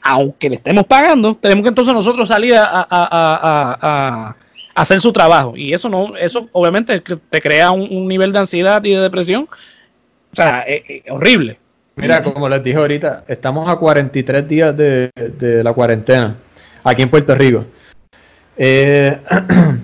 [0.01, 4.35] aunque le estemos pagando, tenemos que entonces nosotros salir a,
[4.73, 5.53] hacer su trabajo.
[5.55, 9.47] Y eso no, eso obviamente te crea un, nivel de ansiedad y de depresión.
[10.31, 11.57] O sea, es, horrible.
[11.95, 15.11] Mira, como les dije ahorita, estamos a 43 días de,
[15.63, 16.35] la cuarentena
[16.83, 17.65] aquí en Puerto Rico.
[18.57, 19.19] Eh,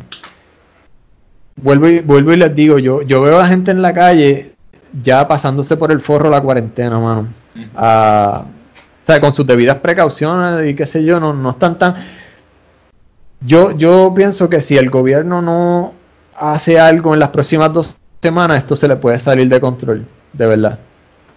[1.58, 4.54] vuelvo, y, vuelvo y les digo, yo, yo veo a la gente en la calle
[5.04, 7.28] ya pasándose por el forro la cuarentena, mano.
[7.76, 8.46] A,
[9.08, 11.96] o sea, con sus debidas precauciones y qué sé yo, no, no están tan...
[13.40, 15.94] Yo, yo pienso que si el gobierno no
[16.36, 20.46] hace algo en las próximas dos semanas, esto se le puede salir de control, de
[20.46, 20.80] verdad.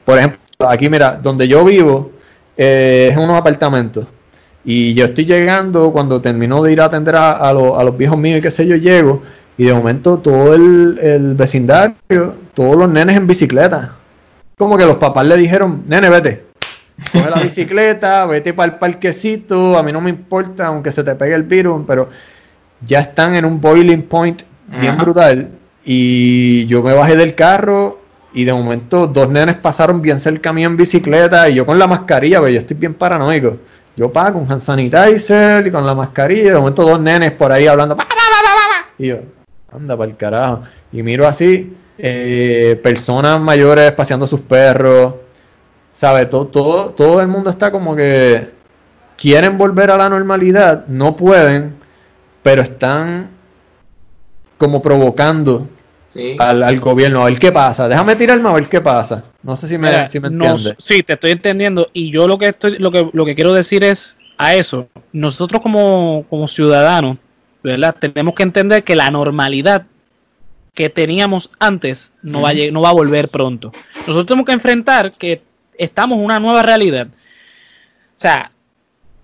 [0.04, 2.11] Por ejemplo, aquí mira, donde yo vivo
[2.56, 4.04] eh, es unos apartamentos.
[4.64, 8.42] Y yo estoy llegando, cuando termino de ir a atender a, los viejos míos y
[8.42, 9.22] qué sé yo, llego.
[9.56, 13.92] Y de momento todo el, el, vecindario, todos los nenes en bicicleta.
[14.59, 16.49] Como que los papás le dijeron, nene, vete,
[17.12, 21.14] coge la bicicleta, vete para el parquecito, a mí no me importa aunque se te
[21.14, 22.08] pegue el virus, pero
[22.84, 24.42] ya están en un boiling point
[24.80, 25.50] bien brutal.
[25.84, 28.00] Y yo me bajé del carro
[28.32, 31.86] y de momento dos nenes pasaron bien cerca mí en bicicleta y yo con la
[31.86, 33.57] mascarilla, porque yo estoy bien paranoico.
[33.96, 37.53] Yo pago con hand sanitizer y con la mascarilla, y de momento dos nenes por
[37.53, 37.96] ahí hablando.
[38.98, 39.18] Y yo,
[39.72, 40.62] anda para el carajo.
[40.92, 45.14] Y miro así, eh, personas mayores paseando sus perros,
[46.01, 46.30] ¿Sabes?
[46.30, 48.48] Todo, todo, todo el mundo está como que
[49.18, 51.74] quieren volver a la normalidad, no pueden,
[52.42, 53.28] pero están
[54.57, 55.68] como provocando
[56.38, 57.86] al, gobierno, a ver qué pasa.
[57.86, 59.24] Déjame tirarme a ver qué pasa.
[59.42, 60.74] No sé si me, si me entiendes.
[60.78, 61.90] sí, te estoy entendiendo.
[61.92, 64.88] Y yo lo que estoy, lo que, lo que quiero decir es a eso.
[65.12, 67.18] Nosotros como, como ciudadanos,
[67.62, 67.94] ¿verdad?
[68.01, 69.84] Tenemos que entender que la normalidad
[70.72, 73.70] que teníamos antes no va, a, no va a volver pronto.
[73.98, 75.49] Nosotros tenemos que enfrentar que
[75.85, 77.09] estamos en una nueva realidad.
[77.09, 78.53] O sea,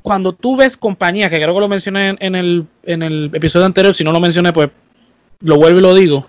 [0.02, 3.94] cuando tú ves compañías, que creo que lo mencioné en, el, en el episodio anterior,
[3.94, 4.70] si no lo mencioné, pues
[5.40, 6.26] lo vuelvo y lo digo.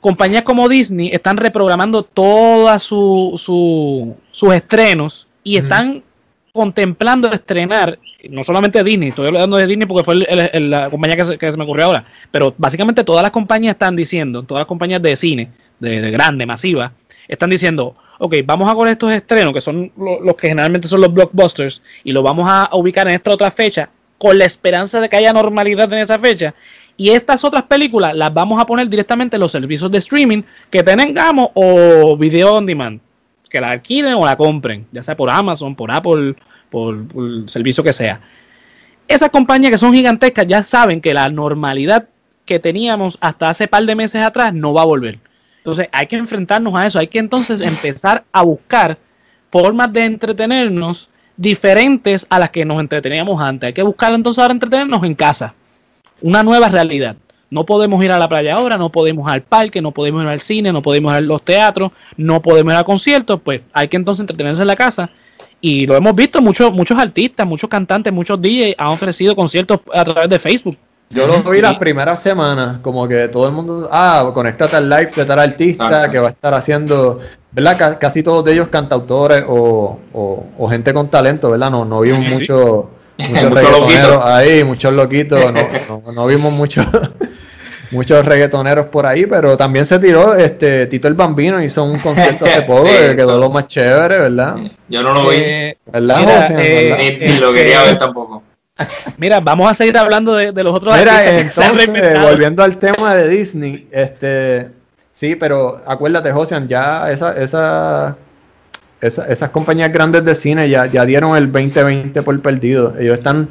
[0.00, 6.02] Compañías como Disney están reprogramando todos su, sus estrenos y están
[6.52, 11.56] contemplando estrenar, no solamente Disney, estoy hablando de Disney porque fue la compañía que se,
[11.56, 15.50] me ocurrió ahora, pero básicamente todas las compañías están diciendo, todas las compañías de cine,
[15.78, 16.92] de, grande, masiva,
[17.28, 21.12] están diciendo, ok, vamos a con estos estrenos, que son los que generalmente son los
[21.12, 25.16] blockbusters, y los vamos a ubicar en esta otra fecha, con la esperanza de que
[25.16, 26.54] haya normalidad en esa fecha.
[26.96, 30.82] Y estas otras películas las vamos a poner directamente en los servicios de streaming que
[30.82, 33.00] tengamos o video on demand
[33.48, 36.34] que la alquilen o la compren, ya sea por Amazon, por Apple,
[36.70, 38.20] por, el servicio que sea.
[39.06, 42.08] Esas compañías que son gigantescas ya saben que la normalidad
[42.44, 45.18] que teníamos hasta hace par de meses atrás no va a volver.
[45.68, 48.96] Entonces hay que enfrentarnos a eso, hay que entonces empezar a buscar
[49.50, 53.66] formas de entretenernos diferentes a las que nos entreteníamos antes.
[53.66, 55.54] Hay que buscar entonces ahora entretenernos en casa.
[56.22, 57.16] Una nueva realidad.
[57.50, 60.40] No podemos ir a la playa ahora, no podemos al parque, no podemos ir al
[60.40, 63.98] cine, no podemos ir a los teatros, no podemos ir a conciertos, pues hay que
[63.98, 65.10] entonces entretenerse en la casa.
[65.60, 70.02] Y lo hemos visto, muchos, muchos artistas, muchos cantantes, muchos DJs han ofrecido conciertos a
[70.02, 70.78] través de Facebook.
[71.10, 75.10] Yo lo vi las primeras semanas, como que todo el mundo, ah, conéctate al live
[75.14, 77.96] de tal artista que va a estar haciendo, ¿verdad?
[77.98, 81.70] casi todos de ellos cantautores o, o, gente con talento, ¿verdad?
[81.70, 86.84] No, no vimos mucho, muchos ahí, muchos loquitos, no, no, no vimos mucho
[87.90, 92.44] muchos reggaetoneros por ahí, pero también se tiró este Tito el Bambino, hizo un concierto
[92.44, 94.56] hace poco, que quedó lo más chévere, ¿verdad?
[94.88, 95.36] Yo no lo vi.
[95.38, 98.42] Eh, ¿verdad, eh, Ni, lo quería ver tampoco.
[99.18, 101.90] Mira, vamos a seguir hablando de, los otros Mira, entonces,
[102.22, 104.68] volviendo al tema de Disney, este
[105.12, 108.16] sí, pero acuérdate, Josian, ya esa, esa,
[109.00, 112.94] esas compañías grandes de cine ya, ya dieron el 2020 por perdido.
[112.98, 113.48] Ellos están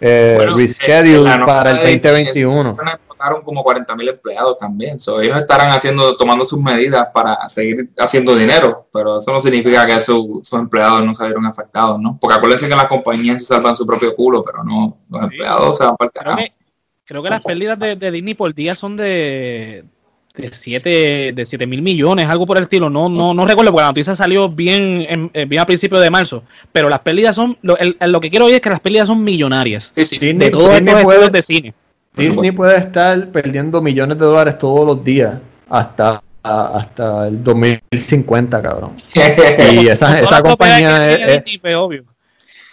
[0.00, 2.76] eh, rescheduled para el 2021
[3.44, 4.96] como 40 mil empleados también.
[5.22, 10.00] ellos estarán haciendo, tomando sus medidas para seguir haciendo dinero, pero eso no significa que
[10.00, 12.18] sus empleados no salieron afectados, ¿no?
[12.20, 15.84] Porque acuérdense que las compañías se salvan su propio culo, pero no, los empleados se
[15.84, 16.42] van para el carajo.
[17.06, 19.84] Creo que, las pérdidas de, Disney por día son de,
[20.36, 22.90] de 7 de siete mil millones, algo por el estilo.
[22.90, 26.42] No, no, no recuerdo porque la noticia salió bien, eh, bien a principios de marzo.
[26.72, 29.92] Pero las pérdidas son, lo, lo que quiero oír es que las pérdidas son millonarias.
[29.94, 31.74] de todos estos de cine.
[32.16, 35.34] Disney puede estar perdiendo millones de dólares todos los días
[35.68, 38.92] hasta hasta el 2050, cabrón.
[39.72, 41.42] y esa, esa compañía es,
[41.74, 42.04] obvio.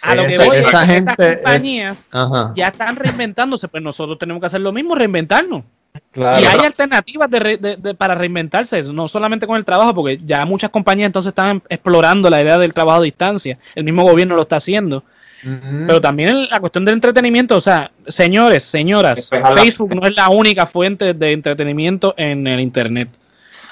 [0.02, 2.10] A lo que voy esa gente esas compañías
[2.54, 5.64] ya están reinventándose, pues nosotros tenemos que hacer lo mismo, reinventarnos.
[6.14, 11.06] Y hay alternativas de, para reinventarse, no solamente con el trabajo, porque ya muchas compañías
[11.06, 13.58] entonces están explorando la idea del trabajo a distancia.
[13.74, 15.04] El mismo gobierno lo está haciendo.
[15.42, 20.66] Pero también la cuestión del entretenimiento, o sea, señores, señoras, Facebook no es la única
[20.66, 23.08] fuente de entretenimiento en el Internet.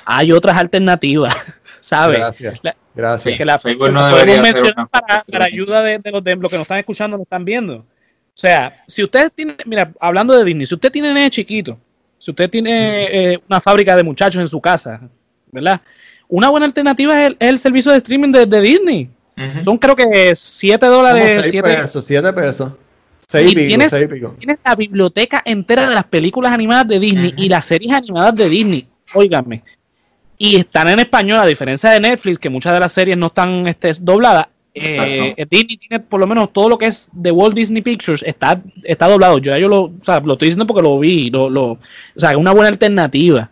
[0.05, 1.33] Hay otras alternativas,
[1.81, 2.19] ¿sabes?
[2.19, 2.61] Gracias.
[2.93, 3.39] gracias.
[3.39, 6.63] Que la Facebook no debería mencionar para, para, ayuda de, los, de los que nos
[6.63, 7.77] están escuchando, nos están viendo.
[7.77, 7.85] O
[8.35, 11.79] sea, si ustedes tienen, mira, hablando de Disney, si usted tiene nene chiquito,
[12.21, 15.01] si usted tiene eh, una fábrica de muchachos en su casa,
[15.51, 15.81] ¿verdad?
[16.29, 19.09] Una buena alternativa es el, servicio de streaming de Disney.
[19.65, 21.47] Son creo que 7 dólares.
[21.51, 22.73] 7 pesos, 7 pesos.
[23.27, 23.93] 6 pico, tienes,
[24.39, 28.49] tienes, la biblioteca entera de las películas animadas de Disney y las series animadas de
[28.49, 28.87] Disney.
[29.15, 29.63] Óigame.
[30.37, 33.67] Y están en español, a diferencia de Netflix, que muchas de las series no están
[33.67, 34.49] este, dobladas.
[34.73, 38.61] Eh, Disney tiene por lo menos todo lo que es de Walt Disney Pictures está,
[38.85, 39.39] está doblado.
[39.39, 41.31] Yo, yo lo, o sea, lo estoy diciendo porque lo vi.
[41.31, 41.79] Lo, lo, o
[42.17, 43.51] sea, es una buena alternativa.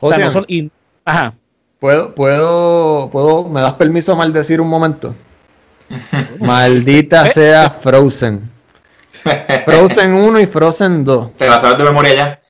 [0.00, 0.70] O, sea, no son, y,
[1.04, 1.34] ajá.
[1.78, 5.14] ¿Puedo, puedo, puedo, me das permiso a maldecir un momento?
[6.38, 8.50] Maldita sea Frozen.
[9.64, 11.36] Frozen 1 y Frozen 2.
[11.36, 12.40] ¿Te la sabes de memoria ya?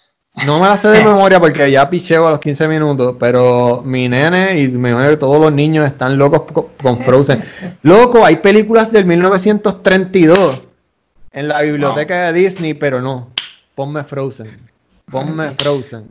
[0.47, 4.09] No me la sé de memoria porque ya picheo a los 15 minutos, pero mi
[4.09, 7.45] nene y me imagino que todos los niños están locos con Frozen.
[7.83, 10.69] Loco, hay películas del 1932
[11.33, 13.31] en la biblioteca de Disney, pero no.
[13.75, 14.61] Ponme Frozen.
[15.11, 16.07] Ponme Frozen.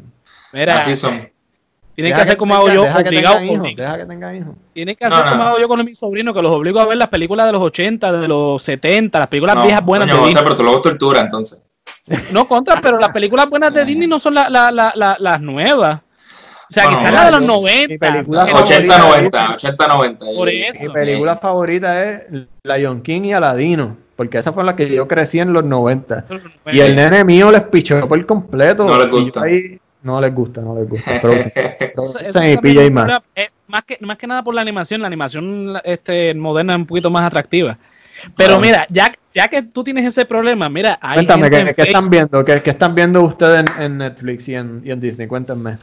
[0.54, 1.30] Mira, así son.
[1.94, 4.56] Tienen que hacer como hago yo, obligado Deja que tenga hijos.
[4.74, 7.10] Tienen que hacer como hago yo con mis sobrinos, que los obligo a ver las
[7.10, 10.44] películas de los 80, de los 70, las películas viejas buenas de Disney.
[10.44, 11.66] pero tú luego tortura entonces.
[12.32, 16.00] No contra, pero las películas buenas de Disney no son las nuevas.
[16.70, 18.12] O sea, Bueno, quizás la de los mi 90.
[18.12, 20.26] película pero- favorita- 80-90, 80-90.
[20.38, 20.84] Por Y- eso.
[20.86, 22.22] Mi película favorita es
[22.64, 26.26] Lion King y Aladino, porque esa fue la que yo crecí en los 90.
[26.72, 28.86] Y el nene mío les pichó por completo.
[28.86, 29.42] No les y gusta.
[29.44, 31.12] ahí- no les gusta, no les gusta.
[31.22, 31.34] Pero,
[31.94, 33.20] pero es PJ es más.
[33.36, 36.86] eh, más que más que nada por la animación, la animación este moderna es un
[36.86, 37.78] poquito más atractiva.
[38.36, 41.76] Pero mira, ya, ya que tú tienes ese problema, mira, hay Cuéntame, gente ¿qué, en
[41.76, 42.46] qué están viendo?
[42.46, 45.28] ¿Qué, qué están viendo ustedes en, en Netflix y en, y en Disney?
[45.28, 45.78] Cuéntenme.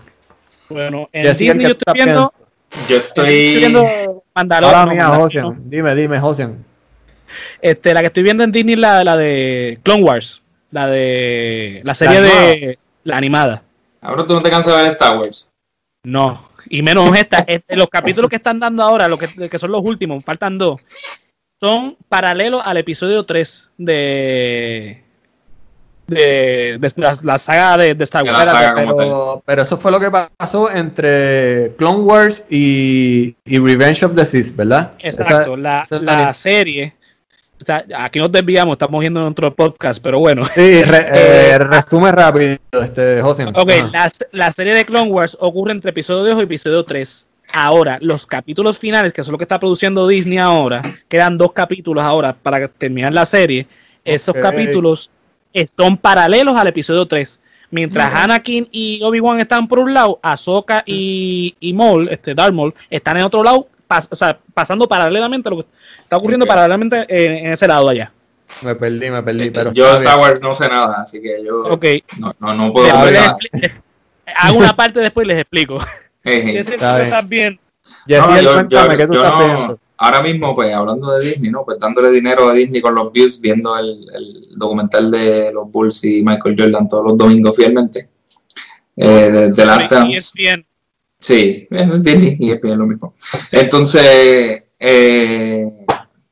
[0.68, 2.32] Bueno, en Disney yo estoy viendo,
[2.88, 3.56] Yo estoy estoy.
[3.56, 5.70] viendo Mandalorian, mía, Mandalorian, Josian.
[5.70, 6.64] Dime, dime, Josian.
[7.60, 11.80] Este, la que estoy viendo en Disney es la, la de Clone Wars, la de
[11.84, 13.62] la serie de la animada.
[14.00, 15.50] Ahora tú no te cansas de ver Star Wars.
[16.04, 17.38] No, y menos esta.
[17.46, 20.80] este, los capítulos que están dando ahora, los que, que son los últimos, faltan dos,
[21.60, 25.02] son paralelos al episodio 3 de,
[26.06, 28.40] de, de la, la saga de, de Star De Wars.
[28.40, 28.68] la saga.
[28.68, 34.04] Espérate, como pero, pero eso fue lo que pasó entre Clone Wars y, y Revenge
[34.04, 34.92] of the Sith, ¿verdad?
[35.00, 36.94] Exacto, Esa- la, esa es la la- serie.
[37.60, 40.46] O sea, aquí nos desviamos, estamos viendo en otro podcast, pero bueno.
[40.54, 43.48] Sí, re- eh, Eh, resume rápido, este, Josian.
[43.48, 43.90] Ok, Ajá.
[43.92, 47.27] la, la serie de Clone Wars ocurre entre episodio 2 y episodio 3.
[47.54, 52.04] Ahora, los capítulos finales, que son lo que está produciendo Disney ahora, quedan dos capítulos
[52.04, 53.66] ahora para terminar la serie.
[54.04, 55.10] Esos capítulos
[55.76, 57.40] son paralelos al episodio 3.
[57.70, 58.14] Mientras.
[58.14, 63.18] Anakin y Obi-Wan están por un lado, Ahsoka y, y Maul, este Darth Maul, están
[63.18, 65.66] en otro lado, pas- o sea, pasando paralelamente a lo que
[66.00, 68.12] está ocurriendo paralelamente en, en ese lado de allá.
[68.62, 69.44] Me perdí, me perdí.
[69.44, 70.18] Sí, pero yo Star.
[70.18, 71.84] Wars no sé nada, así que yo Ok,
[72.18, 72.88] no, no, no puedo
[74.36, 75.78] hago una parte después y les explico.
[76.28, 76.64] Jeje.
[76.64, 77.60] ¿Qué estás viendo?
[78.06, 79.80] No, yo- cuéntame, yo- ¿qué tú yo estás no- viendo?
[79.96, 81.64] ahora mismo, pues hablando de Disney, ¿no?
[81.64, 86.04] Pues dándole dinero a Disney con los views, viendo el, el documental de los Bulls
[86.04, 88.08] y Michael Jordan todos los domingos fielmente.
[88.96, 90.12] Eh, de, de Last Y Dance.
[90.18, 90.66] es bien.
[91.20, 93.14] Sí, es Disney y es lo mismo.
[93.52, 95.68] Entonces, eh,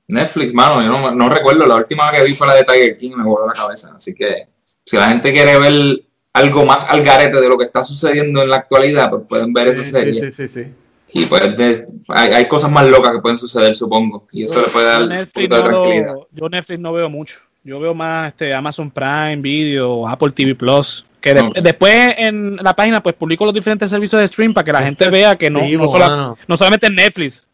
[0.09, 3.11] Netflix, mano, yo no, no recuerdo, la última que vi fue la de Tiger King
[3.13, 3.93] y me voló la cabeza.
[3.97, 4.47] Así que
[4.85, 6.03] si la gente quiere ver
[6.37, 9.69] algo más al garete de lo que está sucediendo en la actualidad, pues pueden ver
[9.69, 10.13] esa serie.
[10.13, 10.71] sí, sí, sí, sí.
[11.13, 14.27] Y pues de- hay, hay cosas más locas que pueden suceder, supongo.
[14.33, 16.15] Y eso le puede dar Yo un poquito de tranquilidad.
[16.33, 17.39] yo Netflix no veo mucho.
[17.65, 21.07] Yo veo más este Amazon Prime Video, Apple TV Plus.
[21.21, 24.73] Que de- después en la página pues publico los diferentes servicios de stream para que
[24.73, 26.39] la gente vea que no, vivo, no, sola- mano.
[26.47, 27.49] no solamente en Netflix.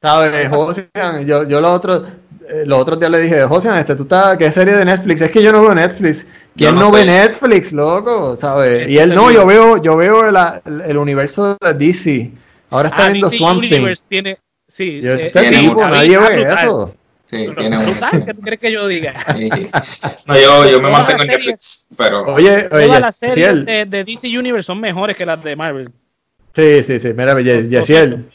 [0.00, 1.26] ¿Sabes, Josian?
[1.26, 2.04] Yo, yo los otros,
[2.48, 5.20] eh, los otros días le dije, Josian, este, ¿tú estás, qué serie de Netflix?
[5.22, 6.26] Es que yo no veo Netflix.
[6.56, 7.04] ¿Quién Yo no, no ve.
[7.04, 8.36] Netflix, loco?
[8.40, 8.88] ¿Sabes?
[8.88, 10.36] Y él, no, yo veo, yo veo el,
[10.82, 12.30] el universo de DC.
[12.70, 13.68] Ahora está Ah, viendo DC Swamp Thing.
[13.74, 14.38] Universe tiene.
[14.68, 16.58] Sí, Yo, eh, este tiene tipo, una- nadie ve brutal.
[16.58, 16.94] eso.
[17.26, 19.14] Sí, tiene brutal, ¿qué tú crees que yo diga?
[19.36, 19.48] Sí.
[20.26, 22.24] No, yo, yo me Todas mantengo en Netflix, pero...
[22.34, 25.90] Oye, Todas oye, las series de, de DC Universe son mejores que las de Marvel.
[26.54, 27.12] Sí, sí, sí.
[27.14, 28.28] Mira, Yesiel.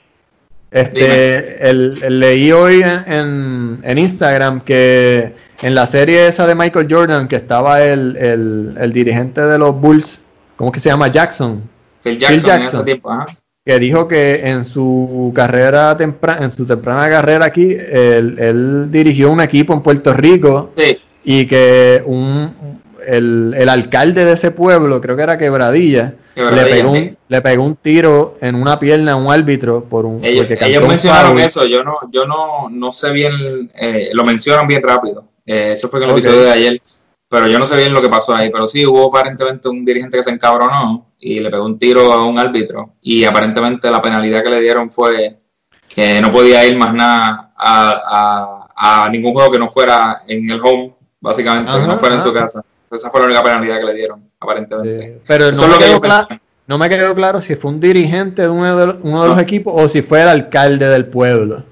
[0.76, 6.53] Este, el, el- leí hoy en, en- en Instagram que en la serie esa de
[6.53, 10.21] Michael Jordan, que estaba el, el, el dirigente de los Bulls,
[10.57, 11.07] ¿cómo que se llama?
[11.09, 11.61] Jackson.
[12.03, 12.80] Phil Jackson, Phil en Jackson.
[12.82, 13.26] ese tiempo, ajá.
[13.65, 19.32] que dijo que en su carrera temprana, en su temprana carrera aquí, él, él dirigió
[19.32, 22.74] un equipo en Puerto Rico Sí, y que un
[23.07, 26.99] el, el alcalde de ese pueblo, creo que era Quebradilla, Quebradilla, le, pegó sí.
[26.99, 30.47] un, le pegó un tiro en una pierna a un árbitro por un Ellos,
[30.87, 33.33] mencionaron eso, yo no, yo no, no sé bien,
[33.79, 35.25] eh, lo mencionan bien rápido.
[35.45, 36.81] Eh, eso fue en el episodio de ayer,
[37.29, 38.49] pero yo no sé bien lo que pasó ahí.
[38.49, 42.25] Pero sí hubo aparentemente un dirigente que se encabronó y le pegó un tiro a
[42.25, 42.93] un árbitro.
[43.01, 45.37] Y aparentemente la penalidad que le dieron fue
[45.87, 50.49] que no podía ir más nada a, a- a ningún juego que no fuera en
[50.49, 52.61] el home, básicamente, que no fuera en su casa.
[52.95, 55.13] Esa fue la única penalidad que le dieron, aparentemente.
[55.15, 56.41] Sí, Pero Eso no es me, que quedó yo cla- pensé.
[56.67, 59.35] no me quedó claro si fue un dirigente de uno de los, uno de los
[59.37, 59.41] No.
[59.41, 61.63] equipos o si fue el alcalde del pueblo.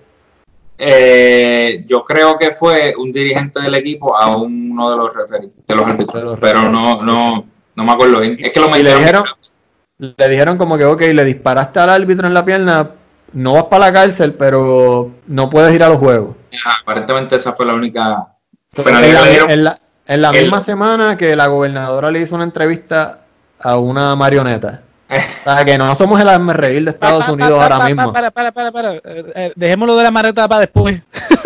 [0.77, 5.75] Eh, yo creo que fue un dirigente del equipo a uno de los referees, de
[5.75, 7.45] los árbitros, De los pero no, no,
[7.75, 8.37] no me acuerdo bien.
[8.39, 9.23] Es que lo Y le mencionaron.
[9.23, 12.91] dijeron, le dijeron como que, ok, le disparaste al árbitro en la pierna,
[13.33, 16.35] no vas para la cárcel, pero no puedes ir a los juegos.
[16.65, 18.27] Ah, Aparentemente esa fue la única
[18.75, 19.51] En penalidad que le dieron.
[19.51, 23.21] en la- en la El- misma semana que la gobernadora le hizo una entrevista
[23.59, 24.81] a una marioneta.
[25.09, 28.11] O sea, que no somos el reír de Estados Unidos ahora mismo.
[28.11, 28.93] Para, para, para, para.
[28.95, 29.01] Eh,
[29.35, 31.01] eh, Dejémoslo de la marreta para después.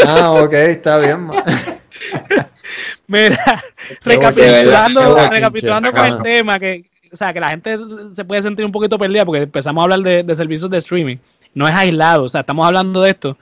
[0.08, 1.28] Ah, ok, está bien.
[3.08, 3.64] Mira,
[4.03, 7.78] recapitulando, recapitulando con el tema, que, o sea, que la gente
[8.16, 11.18] se puede sentir un poquito perdida porque empezamos a hablar de, de servicios de streaming.
[11.53, 13.38] No es aislado, o sea, estamos hablando de esto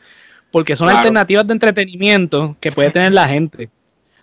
[0.52, 1.00] porque son Claro.
[1.00, 3.66] alternativas de entretenimiento que puede tener la gente.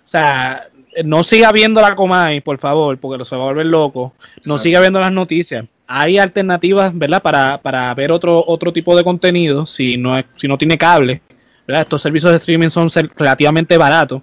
[0.05, 0.69] O sea,
[1.05, 4.13] no siga viendo la Comay, por favor, porque se va a volver loco.
[4.45, 5.65] No siga viendo las noticias.
[5.87, 7.23] hay alternativas, ¿verdad?
[7.23, 11.21] Para, para ver otro, otro tipo de contenido si no, si no tiene cable,
[11.67, 11.83] ¿verdad?
[11.83, 14.23] Estos servicios de streaming son relativamente baratos.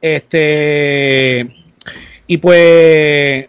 [0.00, 1.50] Este,
[2.26, 3.48] y pues,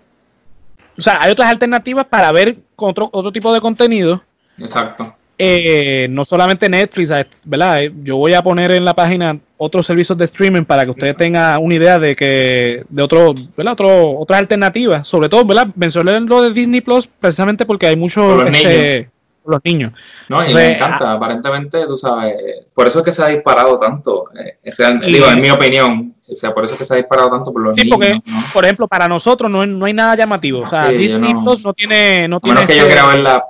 [0.98, 4.24] o sea, hay otras alternativas para ver otro, otro tipo de contenido.
[4.58, 5.16] Exacto.
[5.38, 7.12] Eh, no solamente Netflix,
[7.46, 7.84] ¿verdad?
[8.04, 11.62] Yo voy a poner en la página otros servicios de streaming para que ustedes tengan
[11.62, 13.74] una idea de que de otro, ¿verdad?
[13.74, 15.68] Otro, otras alternativas, sobre todo, ¿verdad?
[15.76, 19.10] Mencioné lo de Disney Plus precisamente porque hay muchos este,
[19.50, 19.94] los niños.
[20.28, 22.36] No, y me encanta, aparentemente, tú sabes,
[22.74, 24.60] por eso es que se ha disparado tanto, eh,
[25.06, 27.62] digo, en mi opinión, o sea, por eso es que se ha disparado tanto por
[27.62, 28.20] los sí, Porque,
[28.54, 30.60] por ejemplo, para nosotros no, no hay nada llamativo.
[30.60, 32.28] O sea, Disney no, no tiene.
[32.28, 33.42] No tiene que yo quiera ver las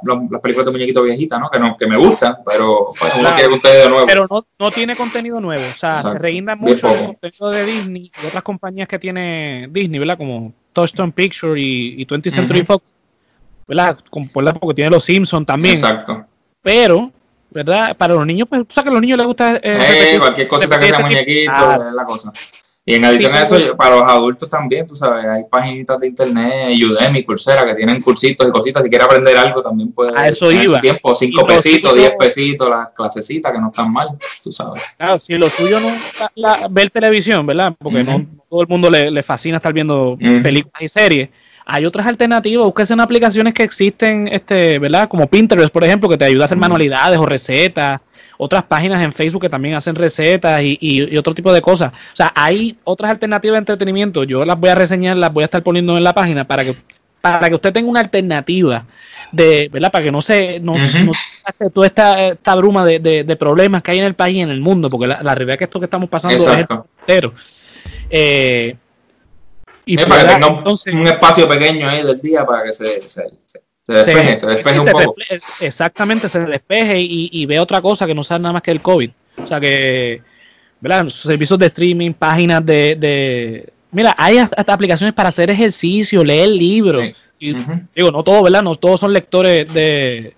[0.41, 1.49] películas de muñequito viejita, ¿no?
[1.49, 4.07] Que, no, que me gustan, pero bueno, uno quiere contenido nuevo.
[4.07, 5.61] Pero no, no tiene contenido nuevo.
[5.61, 9.99] O sea, se reguinda mucho el contenido de Disney y otras compañías que tiene Disney,
[9.99, 10.17] ¿verdad?
[10.17, 12.95] Como Touchstone Picture y, y 20th Century Fox
[13.69, 13.97] ¿verdad?
[14.59, 15.75] Porque tiene los Simpsons también.
[15.75, 16.25] Exacto.
[16.61, 17.11] Pero,
[17.51, 17.95] ¿verdad?
[17.95, 19.55] Para los niños, pues, tú sabes que a los niños les gusta.
[19.57, 21.51] Eh, eh cualquier cosita que sea muñequito,
[21.87, 22.33] es la cosa.
[22.85, 26.75] Y en adición a eso, para los adultos también, tú sabes, hay páginas de internet,
[26.83, 28.81] Udemy, Coursera, que tienen cursitos y cositas.
[28.83, 30.15] Si quieres aprender algo, también puedes.
[30.15, 30.79] A eso iba.
[30.79, 34.07] tiempo, cinco pesitos, diez pesitos, las clasecitas que no están mal,
[34.43, 34.81] tú sabes.
[34.97, 35.89] Claro, si lo tuyo no
[36.33, 37.75] la, ver televisión, ¿verdad?
[37.77, 41.29] Porque no todo el mundo le, le fascina estar viendo películas y series
[41.69, 45.07] hay otras alternativas, búsquese en aplicaciones que existen, este, ¿verdad?
[45.07, 48.01] Como Pinterest, por ejemplo, que te ayuda a hacer manualidades o recetas,
[48.37, 51.89] otras páginas en Facebook que también hacen recetas y, otro tipo de cosas.
[51.93, 55.45] O sea, hay otras alternativas de entretenimiento, yo las voy a reseñar, las voy a
[55.45, 56.75] estar poniendo en la página para que
[57.21, 58.85] para que usted tenga una alternativa
[59.31, 59.91] de, ¿verdad?
[59.91, 60.75] Para que no se no,
[61.73, 64.89] toda esta, esta bruma de, problemas que hay en el país y en el mundo,
[64.89, 67.33] porque la, realidad es que esto que estamos pasando es entero.
[68.09, 68.75] Eh,
[69.93, 73.23] y para que tenga un, espacio pequeño ahí del día para que se, se,
[73.87, 75.15] despeje, se, despeje un poco.
[75.61, 78.81] exactamente, se despeje y, y ve otra cosa que no sea nada más que el
[78.81, 79.09] COVID.
[79.43, 80.21] O sea que,
[80.79, 81.09] ¿verdad?
[81.09, 83.73] Servicios de streaming, páginas de, de...
[83.91, 87.09] Mira, hay hasta aplicaciones para hacer ejercicio, leer libros.
[87.39, 88.61] Digo, no todos, ¿verdad?
[88.61, 90.35] No todos son lectores de,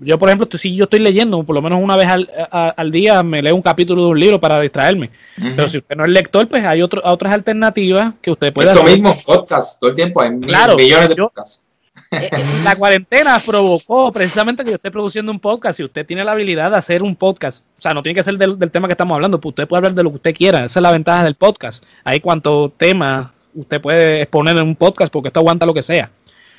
[0.00, 2.08] yo, por ejemplo, si yo estoy leyendo, por lo menos una vez
[2.50, 5.10] al, día me leo un capítulo de un libro para distraerme.
[5.36, 8.84] Pero si usted no es lector, pues hay otro, otras alternativas que usted puede Esto
[8.84, 11.64] mismo, podcast, todo el tiempo hay millones de podcasts.
[12.12, 15.76] Eh, eh, la cuarentena provocó precisamente que yo esté produciendo un podcast.
[15.76, 18.36] Si usted tiene la habilidad de hacer un podcast, o sea, no tiene que ser
[18.36, 20.64] del, tema que estamos hablando, pues usted puede hablar de lo que usted quiera.
[20.64, 21.84] Esa es la ventaja del podcast.
[22.04, 26.10] Hay cuanto tema usted puede exponer en un podcast porque esto aguanta lo que sea.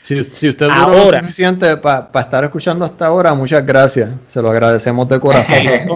[0.04, 4.10] Si, usted duró lo suficiente para estar escuchando hasta ahora, muchas gracias.
[4.28, 5.56] Se lo agradecemos de corazón.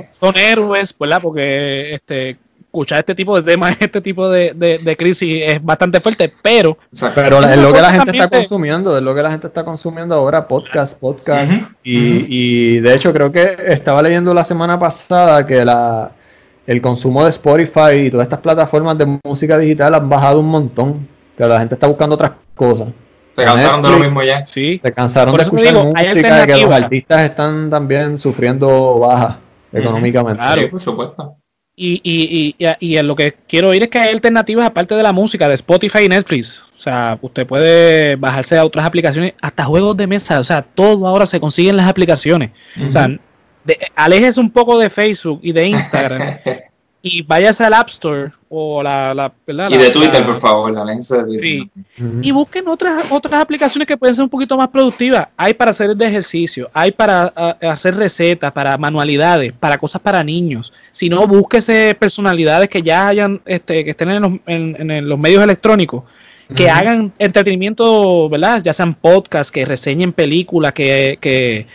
[0.11, 1.19] son, héroes, ¿verdad?
[1.21, 6.31] Porque este, escuchar este tipo de temas, este tipo de, de, crisis es bastante fuerte,
[6.41, 6.77] pero...
[7.15, 10.13] Pero es lo que la gente está consumiendo, es lo que la gente está consumiendo
[10.15, 11.51] ahora, podcast, podcast.
[11.83, 16.11] y, y de hecho creo que estaba leyendo la semana pasada que la,
[16.67, 21.07] el consumo de Spotify y todas estas plataformas de música digital han bajado un montón,
[21.37, 22.87] que la gente está buscando otras cosas.
[23.35, 24.45] Se cansaron de lo mismo ya.
[24.45, 24.79] Sí.
[24.83, 29.37] Se cansaron de escuchar música, de que los artistas están también sufriendo bajas
[29.73, 30.41] económicamente.
[30.41, 31.35] Claro, por supuesto.
[31.77, 35.11] Y, y, y, y, lo que quiero oír es que hay alternativas aparte de la
[35.11, 36.63] música, de Spotify y Netflix.
[36.77, 40.39] O sea, usted puede bajarse a otras aplicaciones, hasta juegos de mesa.
[40.39, 42.51] O sea, todo ahora se consigue en las aplicaciones.
[42.87, 43.09] O sea,
[43.65, 46.21] de, alejes un poco de Facebook y de Instagram
[47.07, 49.31] y vayas al App Store o la, la,
[49.69, 51.71] y de Twitter por favor la lente de sí.
[52.23, 55.27] y busquen otras otras aplicaciones que pueden ser un poquito más productivas.
[55.37, 57.25] Hay para hacer de ejercicio hay para
[57.61, 60.73] hacer recetas para manualidades para cosas para niños.
[60.91, 65.43] Si no búsquese personalidades que ya hayan este que estén en los, en, los medios
[65.43, 66.05] electrónicos
[66.55, 71.67] que hagan entretenimiento verdad ya sean podcasts que reseñen películas que, que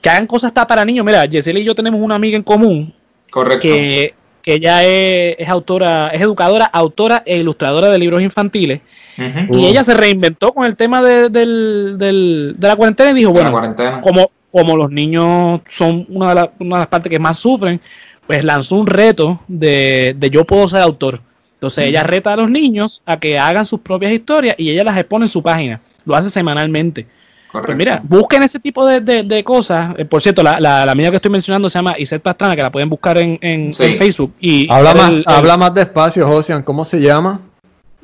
[0.00, 1.04] que hagan cosas hasta para niños.
[1.04, 2.94] Mira Yesel y yo tenemos una amiga en común
[3.28, 3.62] Correcto.
[3.62, 8.80] que que ella es, autora, es educadora, autora e ilustradora de libros infantiles.
[9.16, 14.30] Y ella se reinventó con el tema de, de la cuarentena y dijo, bueno, como,
[14.50, 17.80] como los niños son una de, una de, las partes que más sufren,
[18.26, 21.20] pues lanzó un reto de, de yo puedo ser autor.
[21.54, 24.98] Entonces ella reta a los niños a que hagan sus propias historias y ella las
[24.98, 25.80] expone en su página.
[26.04, 27.06] Lo hace semanalmente.
[27.52, 29.94] Pues mira, busquen ese tipo de, cosas.
[29.98, 32.72] Eh, por cierto, la, la, amiga que estoy mencionando se llama Iset Pastrana, que la
[32.72, 34.32] pueden buscar en, en, Facebook.
[34.40, 36.62] Y habla, más, habla más despacio, Josian.
[36.62, 37.40] ¿Cómo se llama?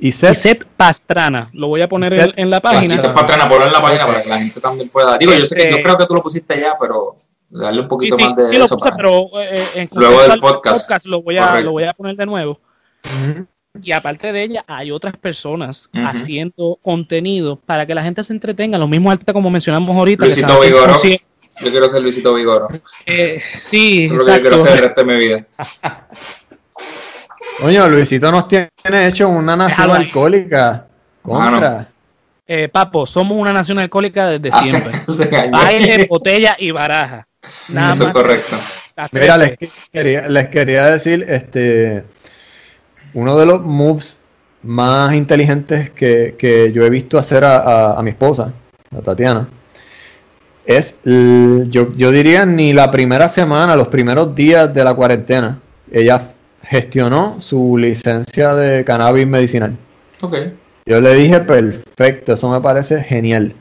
[0.01, 1.49] Iset, Pastrana.
[1.55, 2.95] Lo voy a poner en, la página.
[2.95, 5.17] Iset Pastrana, ponlo en la página para que la gente también pueda.
[5.17, 7.17] Digo, yo sé que yo este, creo que tú lo pusiste ya, pero
[7.49, 8.75] darle un poquito más de sí, eso.
[8.75, 11.07] Lo puse, pero eh, en luego del podcast.
[11.07, 12.61] lo, voy a, lo voy a poner de nuevo.
[13.83, 18.79] Y aparte de ella, hay otras personas haciendo contenido para que la gente se entretenga.
[18.79, 20.25] Los mismos artistas, como mencionamos ahorita.
[20.25, 20.95] Luisito Vigoro.
[21.61, 22.69] Yo quiero ser Luisito Vigoro.
[23.05, 25.47] Eh, sí, Eso es lo que yo quiero hacer el resto de mi vida.
[27.61, 28.71] Coño, Luisito nos tiene
[29.07, 30.87] hecho una nación alcohólica.
[31.23, 31.89] Contra.
[32.47, 35.49] Eh, papo, somos una nación alcohólica desde siempre.
[35.51, 37.27] Baile, botella y baraja.
[37.69, 38.57] Nada Eso es correcto.
[39.13, 39.59] Mira, les
[39.93, 42.05] quería, les quería decir, este,
[43.19, 44.21] uno de los moves
[44.63, 48.53] más inteligentes que, yo he visto hacer a, mi esposa,
[48.97, 49.49] a Tatiana,
[50.65, 55.59] es, yo, yo diría, ni la primera semana, los primeros días de la cuarentena,
[55.91, 59.77] ella gestionó su licencia de cannabis medicinal.
[60.21, 60.37] Ok.
[60.87, 63.53] Yo le dije, perfecto, eso me parece genial.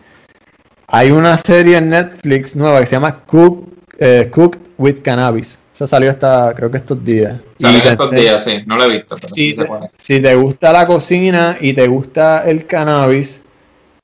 [0.87, 5.59] Hay una serie en Netflix nueva que se llama Cook, eh, Cooked with Cannabis.
[5.77, 7.39] Eso salió hasta, creo que estos días.
[7.59, 8.63] Salió estos días, sí.
[8.65, 9.15] No lo he visto.
[9.15, 13.45] Pero si, te, si te gusta la cocina y te gusta el cannabis,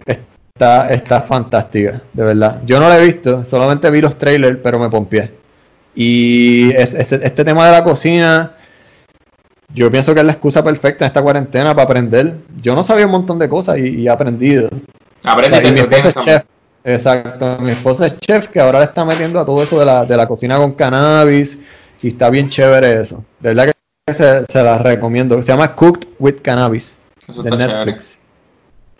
[0.05, 2.61] está, está fantástica, de verdad.
[2.63, 5.31] Yo no la he visto, solamente vi los trailers, pero me pompié.
[5.95, 8.55] Y este, este tema de la cocina
[9.73, 12.35] yo pienso que es la excusa perfecta en esta cuarentena para aprender.
[12.61, 14.69] Yo no sabía un montón de cosas y, he aprendido.
[15.23, 16.43] Aprende mi esposa es chef.
[16.83, 20.05] Exacto, mi esposa es chef que ahora le está metiendo a todo eso de la,
[20.05, 21.59] de la cocina con cannabis
[22.01, 23.23] y está bien chévere eso.
[23.39, 23.73] De verdad
[24.05, 25.41] que se, se la recomiendo.
[25.41, 28.19] Se llama Cooked with Cannabis de Netflix.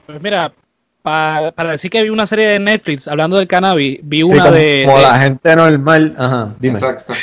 [0.05, 0.53] Pues mira,
[1.01, 4.83] para, para, decir que vi una serie de Netflix hablando del cannabis, vi una de.
[4.85, 6.75] Como la gente normal, ajá, dime.
[6.75, 7.13] Exacto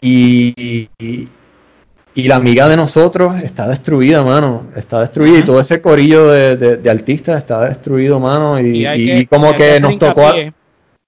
[0.00, 1.28] y, y,
[2.14, 4.64] la amiga de nosotros está destruida, mano.
[4.76, 5.38] Está destruida.
[5.38, 8.60] Y todo ese corillo de, de, artistas está destruido, mano.
[8.60, 10.32] Y, como que nos tocó.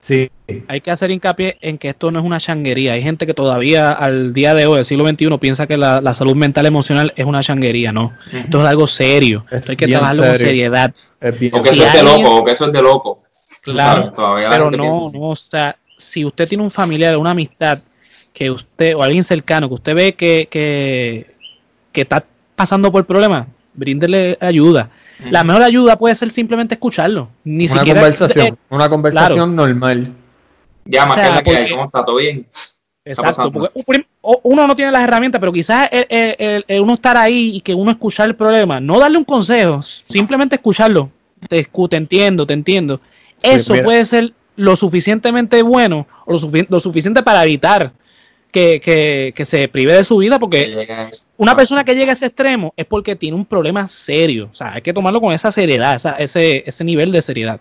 [0.04, 0.30] Sí.
[0.68, 2.92] Hay que hacer hincapié en que esto no es una changuería.
[2.92, 6.36] Hay gente que todavía al día de hoy, el siglo XXI, piensa que la, salud
[6.36, 7.90] mental emocional es una changuería.
[7.90, 9.46] No, esto es algo serio.
[9.50, 10.94] esto hay que trabajarlo con seriedad.
[11.20, 13.22] o que eso es de loco, o que eso es de loco.
[13.62, 14.12] Claro,
[14.50, 17.78] pero no, no, o sea, si usted tiene un familiar, una amistad
[18.34, 21.34] que usted, o alguien cercano, que usted ve que, que,
[21.92, 22.22] que está
[22.54, 24.90] pasando por problemas, bríndele ayuda.
[25.30, 27.28] La mejor ayuda puede ser simplemente escucharlo.
[27.44, 30.12] Ni una conversación, una conversación normal.
[30.84, 32.04] Llama, que es la que hay, ¿cómo está?
[32.04, 32.46] ¿Todo bien?
[33.06, 37.74] Exacto, porque uno no tiene las herramientas, pero quizás el, uno estar ahí y que
[37.74, 41.10] uno escuchar el problema, no darle un consejo, simplemente escucharlo.
[41.48, 43.00] Te, te entiendo, te entiendo.
[43.42, 47.92] Eso puede ser lo suficientemente bueno o lo, lo suficiente para evitar
[48.54, 50.86] que, se prive de su vida, porque
[51.36, 54.48] una persona que llega a ese extremo es porque tiene un problema serio.
[54.52, 57.60] O sea, hay que tomarlo con esa seriedad, ese, ese nivel de seriedad.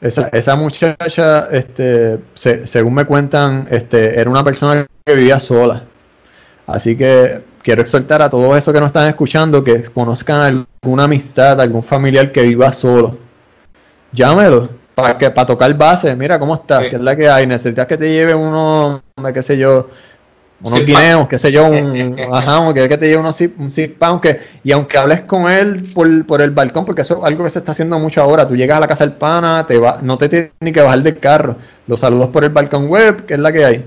[0.00, 5.84] Esa, esa muchacha, este, según me cuentan, este, era una persona que vivía sola.
[6.66, 11.60] Así que quiero exhortar a todos esos que nos están escuchando que conozcan alguna amistad,
[11.60, 13.16] algún familiar que viva solo.
[14.12, 16.14] Llámelo para que para tocar base.
[16.16, 17.46] Mira cómo estás, que es la que hay.
[17.46, 19.00] Necesitas que te lleve uno,
[19.32, 19.90] qué sé yo,
[20.60, 24.40] unos guineos, qué sé yo, un, ajá, que, que te lleve unos un zip, aunque,
[24.64, 27.60] y aunque hables con él por, por, el balcón, porque eso es algo que se
[27.60, 30.28] está haciendo mucho ahora, tú llegas a la casa del pana, te va, no te
[30.28, 31.56] tienes ni que bajar del carro,
[31.86, 33.84] los saludos por el balcón web, que es la que hay.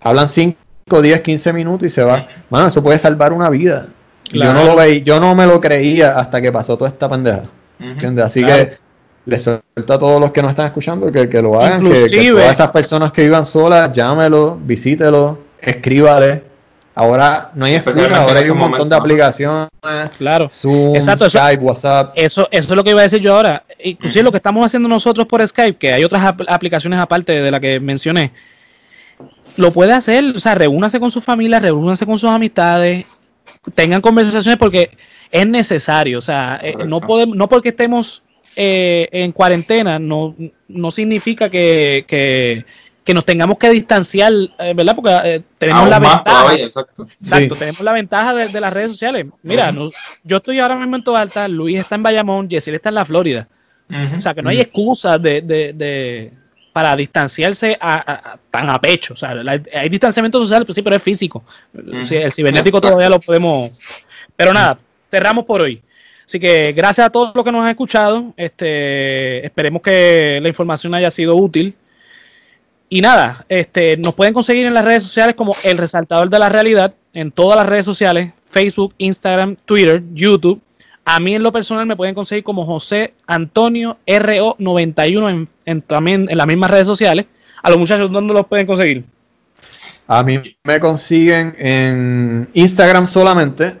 [0.00, 0.56] Hablan 5,
[1.02, 2.26] 10, 15 minutos y se va.
[2.48, 3.88] Bueno, eso puede salvar una vida.
[4.32, 7.44] Yo no lo veía, yo no me lo creía hasta que pasó toda esta pendeja.
[8.24, 8.78] Así que
[9.26, 12.30] les suelto a todos los que nos están escuchando que, que lo hagan, que, que,
[12.30, 16.42] todas esas personas que vivan solas, llámelo, visítelo, escríbale.
[16.94, 19.68] Ahora no hay excusa, ahora hay un montón de aplicaciones.
[20.18, 20.48] Claro.
[20.50, 22.12] Zoom, Skype, WhatsApp.
[22.16, 23.62] Eso, eso es lo que iba a decir yo ahora.
[23.78, 27.60] Inclusive lo que estamos haciendo nosotros por Skype, que hay otras aplicaciones aparte de la
[27.60, 28.32] que mencioné,
[29.56, 30.24] lo puede hacer.
[30.34, 33.22] O sea, reúnase con su familia, reúnase con sus amistades,
[33.76, 34.90] tengan conversaciones porque
[35.30, 36.18] es necesario.
[36.18, 38.24] O sea, eh, no podemos, no porque estemos
[38.56, 40.34] eh, en cuarentena, no,
[40.66, 42.64] no significa que que
[43.14, 44.94] nos tengamos que distanciar, eh, ¿verdad?
[44.94, 46.54] Porque eh, tenemos la ventaja.
[46.54, 47.06] exacto.
[47.28, 49.26] tenemos la ventaja de, las redes sociales.
[49.42, 49.72] Mira,
[50.24, 53.48] yo estoy ahora mismo en Alta, Luis está en Bayamón, Jessy está en la Florida.
[54.16, 56.32] O sea, que no hay excusa de, de,
[56.72, 59.14] para distanciarse a, tan a pecho.
[59.14, 59.34] O sea,
[59.74, 61.42] hay distanciamiento social, pues sí, pero es físico.
[61.74, 64.06] El cibernético todavía lo podemos.
[64.36, 64.78] Pero nada,
[65.10, 65.82] cerramos por hoy.
[66.28, 68.34] Así que gracias a todos los que nos han escuchado.
[68.36, 71.74] Este, esperemos que la información haya sido útil.
[72.90, 76.48] Y nada, este, nos pueden conseguir en las redes sociales como El Resaltador de la
[76.48, 80.60] Realidad, en todas las redes sociales, Facebook, Instagram, Twitter, YouTube.
[81.04, 86.38] A mí en lo personal me pueden conseguir como José Antonio RO91 en, también en
[86.38, 87.26] las mismas redes sociales.
[87.62, 89.04] A los muchachos, ¿dónde los pueden conseguir?
[90.06, 93.74] A mí me consiguen en Instagram solamente,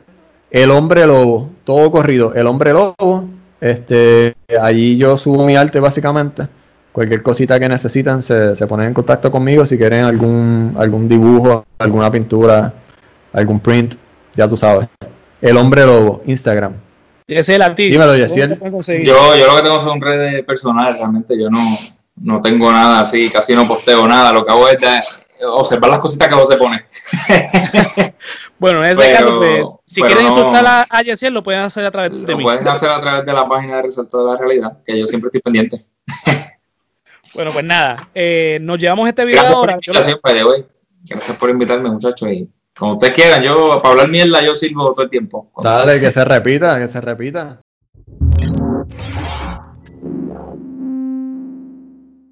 [0.50, 3.24] El Hombre Lobo, todo corrido, El Hombre Lobo.
[3.58, 6.48] Este, allí yo subo mi arte básicamente
[6.92, 11.64] cualquier cosita que necesitan se, se, ponen en contacto conmigo si quieren algún, algún dibujo,
[11.78, 12.72] alguna pintura,
[13.32, 13.94] algún print,
[14.34, 14.88] ya tú sabes.
[15.40, 16.74] El hombre lobo, Instagram.
[17.26, 21.60] Ese es el Dímelo, Yo, yo lo que tengo son redes personales, realmente yo no,
[22.16, 26.26] no tengo nada así, casi no posteo nada, lo que hago es observar las cositas
[26.26, 26.84] que se pone.
[28.58, 31.90] bueno, en ese caso, pues, si quieren insultar a, a Yesiel, lo pueden hacer a
[31.90, 34.78] través de Lo pueden hacer a través de la página de Resalto de la Realidad,
[34.84, 35.80] que yo siempre estoy pendiente.
[37.34, 39.72] Bueno, pues nada, eh, nos llevamos este video Gracias ahora.
[39.74, 40.66] Por invitación, de hoy.
[41.08, 42.28] Gracias por invitarme, muchachos.
[42.30, 45.50] Y como ustedes quieran, yo para hablar mierda, yo sirvo todo el tiempo.
[45.62, 47.60] Dale, que se repita, que se repita.